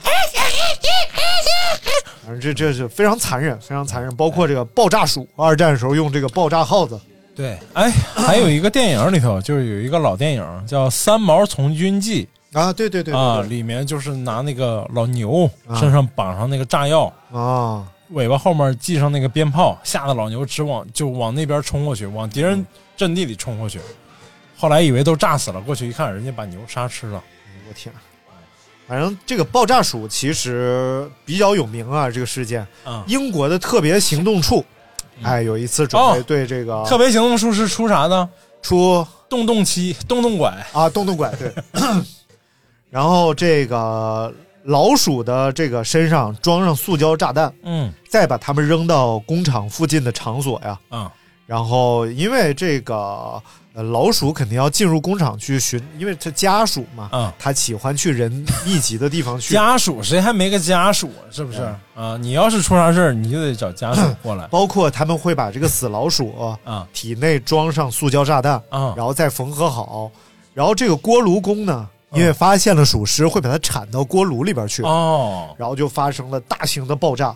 [2.25, 4.15] 反正这这是非常残忍，非常残忍。
[4.15, 6.99] 包括这个爆炸鼠，二战时候用这个爆炸耗子。
[7.35, 15.51] 对，哎，还有一个电影里头，就是有一个老电影叫《三毛从军记啊，对对对》啊，里面就是拿那个老牛
[15.81, 22.65] 身上绑上那个炸药啊，尾巴后面系上那个鞭炮，吓得老牛直往就往那边冲过去，往敌人
[22.97, 23.81] 阵地里冲过去。
[24.63, 27.21] 后来以为都炸死了，过去一看，人家把牛杀吃了。
[27.69, 27.93] 我天！
[28.87, 32.65] 反正这个爆炸鼠其实比较有名啊，这个事件。
[32.87, 34.65] 嗯，英国的特别行动处，
[35.21, 38.31] 哎，有一次准备对这个特别行动处是出啥呢？
[38.63, 41.53] 出洞洞七、洞洞拐啊，洞洞拐对。
[42.89, 44.33] 然后这个
[44.63, 51.13] 老鼠的这个身上装上塑胶炸弹，嗯，再把它们扔到工厂附近的场所呀，啊，
[51.53, 53.43] 然后因为这个
[53.75, 58.33] 呃老鼠肯定要进入工厂去寻，因为它家属嘛，啊，它喜欢去人
[58.65, 59.53] 密集的地方去。
[59.53, 61.61] 家属谁还没个家属是不是
[61.95, 62.17] 啊？
[62.19, 64.47] 你要是出啥事儿，你就得找家属过来。
[64.51, 66.35] 包括他们会把这个死老鼠
[66.65, 70.11] 啊体内装上塑胶炸弹啊，然后再缝合好，
[70.55, 71.87] 然后这个锅炉工呢。
[72.15, 77.35] 因为发现了鼠尸，会把它铲到锅炉里边去哦，然后就发生了大型的爆炸。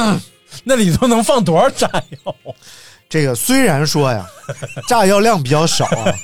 [0.64, 1.88] 那里头能放多少炸
[2.24, 2.34] 药？
[3.12, 4.26] 这个虽然说呀，
[4.88, 6.14] 炸药量比较少啊，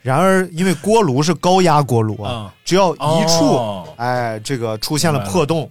[0.00, 5.68] 然而因为锅炉是高压锅炉啊，只要一处哎这个出现了破洞，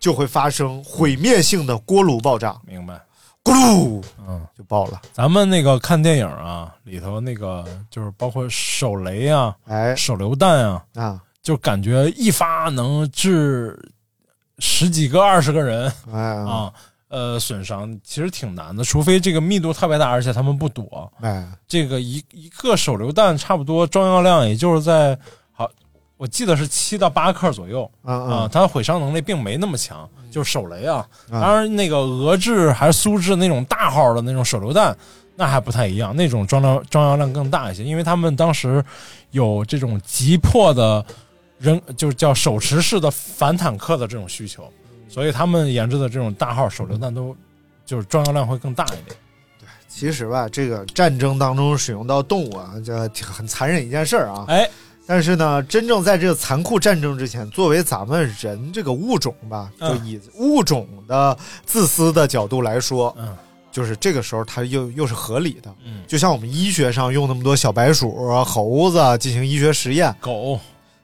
[0.00, 2.56] 就会发生毁灭性的锅炉爆炸。
[2.66, 3.00] 明白。
[3.44, 5.00] 咕噜，嗯，就爆了。
[5.12, 13.80] 咱们那个看电影啊，里头那个就是包括手雷啊，哎，手榴弹啊，啊，就感觉一发能致
[14.58, 16.72] 十几个、二十个人，哎啊，
[17.12, 21.12] 呃，损伤其实挺难的，除非这个密度特别大，而且他们不躲。
[21.20, 25.18] 哎，这个一一个手榴弹差不多装药量也就是在
[25.52, 25.70] 好，
[26.16, 30.08] 我记得是七到八克左右啊，它的毁伤能力并没那么强。
[30.30, 34.96] 就是手雷啊，当然那个俄制还是苏制那种大号的那种手榴弹，
[35.36, 38.82] 那还不太一样，那种装量装药量更大一些，因为他们当时
[39.32, 41.04] 有这种急迫的
[41.58, 44.66] 人，就是叫手持式的反坦克的这种需求，
[45.12, 47.36] 所以他们研制的这种大号手榴弹都
[47.84, 49.16] 就是装药量会更大一点。
[49.60, 54.46] 对，其实吧，这个战争当中使用到动物啊，这很残忍一件事儿啊。
[54.48, 54.68] 哎。
[55.04, 61.36] 但是呢，真正在这个残酷战争之前，作为咱们人这个物种吧，就以物种的
[61.66, 63.36] 自私的角度来说，嗯，
[63.72, 70.58] 就是这个时候它又又是合理的，嗯，就像我们医学上用那么多小白鼠、猴子进行医学实验，狗，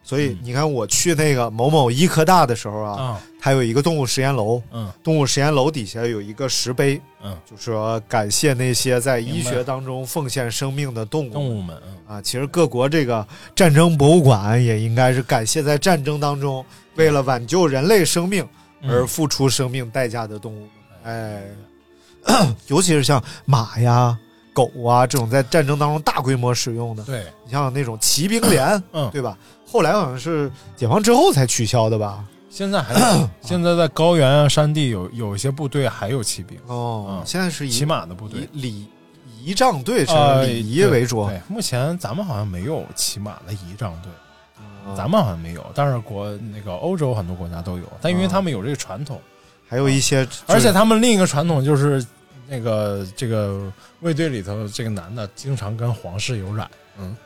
[0.09, 11.77] 所以你看我去那个某某医科大的时候啊，它有一个动物实验楼，嗯，动物实验楼底下有一个石碑，嗯，就是说感谢那些在医学当中奉献生命的动物动物们。
[12.07, 18.49] 啊，其实各国这个战争博物馆也应该是感谢在战争当中为了挽救人类生命
[18.83, 20.67] 而付出生命代价的动物。
[21.05, 21.43] 哎，
[22.69, 24.19] 尤其是像马呀、
[24.55, 27.03] 狗啊这种在战争当中大规模使用的。
[27.05, 29.37] 对，你像那种骑兵连，嗯，对吧？
[29.71, 32.25] 后来好像是解放之后才取消的吧？
[32.49, 36.59] 现在还有， 现在在高原啊、山地有有一些部队还有骑兵。
[36.67, 37.23] 哦。
[37.27, 38.49] 现在是以骑马的部队。
[38.53, 38.87] 礼。
[39.41, 40.13] 仪仗队是
[40.45, 44.13] 礼仪为主，对，目前咱们好像没有骑马的仪仗队，
[44.95, 49.19] 咱们好像没有，但是国那个欧洲很多国家都有，但因为他们有这个传统，
[49.67, 52.05] 还有一些，而且他们另一个传统就是
[52.47, 56.69] 那个这个卫队里头这个男的经常跟皇室有染，
[56.99, 57.17] 嗯。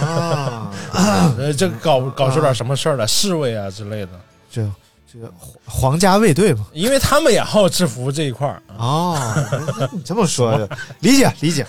[0.00, 0.72] 啊，
[1.56, 4.12] 这搞搞出点什么事儿来，侍卫啊之类的，
[4.50, 4.68] 这。
[5.14, 5.30] 这个
[5.66, 8.62] 皇家卫队嘛，因为他们也好制服这一块儿。
[8.78, 9.14] 哦。
[9.92, 10.66] 你这么说，
[11.00, 11.66] 理解 理解，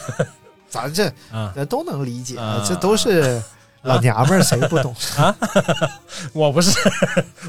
[0.70, 1.12] 咱这
[1.54, 3.44] 这都能理解，这都是
[3.82, 4.96] 老娘们儿，谁不懂？
[5.20, 5.36] 啊？
[6.32, 6.72] 我不是，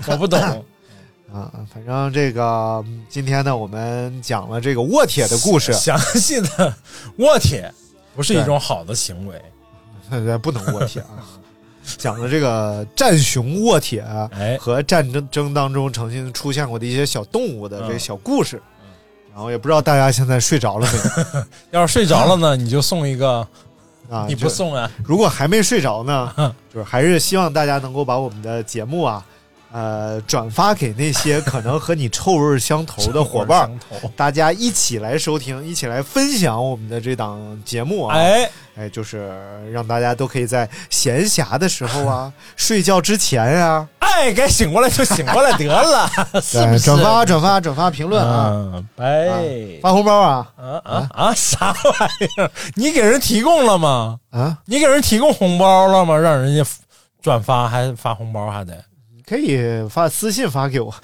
[0.09, 0.41] 我不懂。
[1.33, 1.49] 啊。
[1.73, 6.75] 反正这个今天呢，我们讲了这个卧铁的故事，详细的
[7.19, 7.73] 卧铁
[8.17, 9.41] 不是一种好的行为，
[10.43, 11.21] 不能卧铁啊。
[11.99, 14.03] 讲的这个战熊卧铁
[14.59, 18.61] 和战争争当中曾经出现过的一些小动物的这个小故事，
[19.33, 20.99] 然后也不知道大家现在睡着了没
[21.41, 21.45] 有？
[21.81, 23.47] 要是睡着了呢，你就送一个
[24.09, 24.91] 啊，你不送啊？
[25.05, 29.23] 如果还没睡着呢，就是还是希望大家能够把我们的节目啊。
[29.75, 33.69] 呃，转发给那些可能和你臭味相投的 伙伴，
[34.15, 38.15] 大家一起来收听，一起来分享我们的这档节目啊！
[38.17, 39.33] 哎哎，就是
[39.73, 46.09] 让大家都可以在闲暇的时候啊， 睡觉之前呀，哎，该醒过来就醒过来得了，
[46.41, 46.79] 是不是？
[46.79, 48.81] 转发转发转发评论啊！
[48.95, 49.29] 拜，
[49.83, 50.53] 发红包啊！
[50.57, 51.35] 啊啊啊！
[51.35, 52.49] 啥玩意儿？
[52.77, 54.21] 你给人提供了吗？
[54.31, 56.17] 啊，你给人提供红包了吗？
[56.17, 56.65] 让人家
[57.21, 58.73] 转发还发红包还得。
[59.29, 59.59] 可以
[59.89, 60.95] 发私信发给我。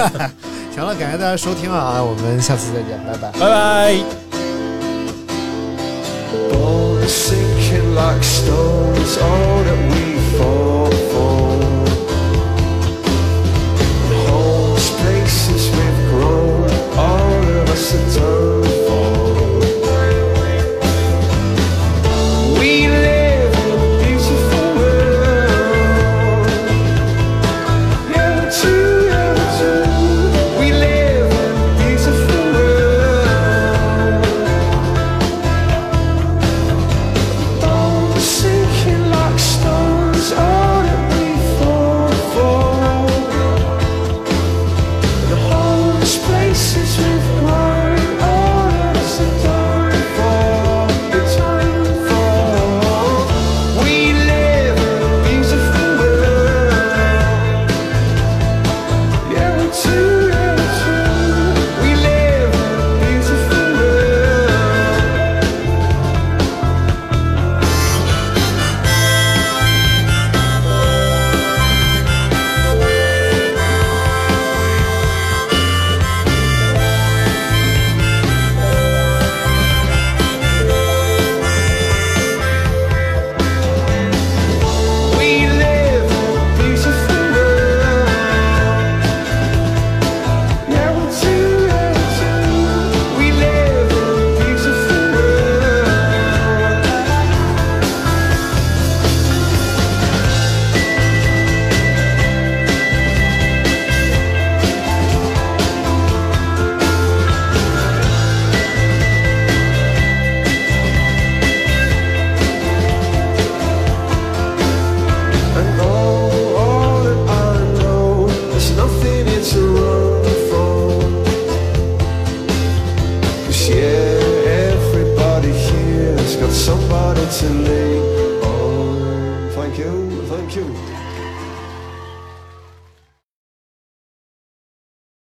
[0.74, 3.94] 行了，感谢大家收听啊，我们下次再见，拜拜，拜拜。
[7.06, 9.93] Sinking like stones all at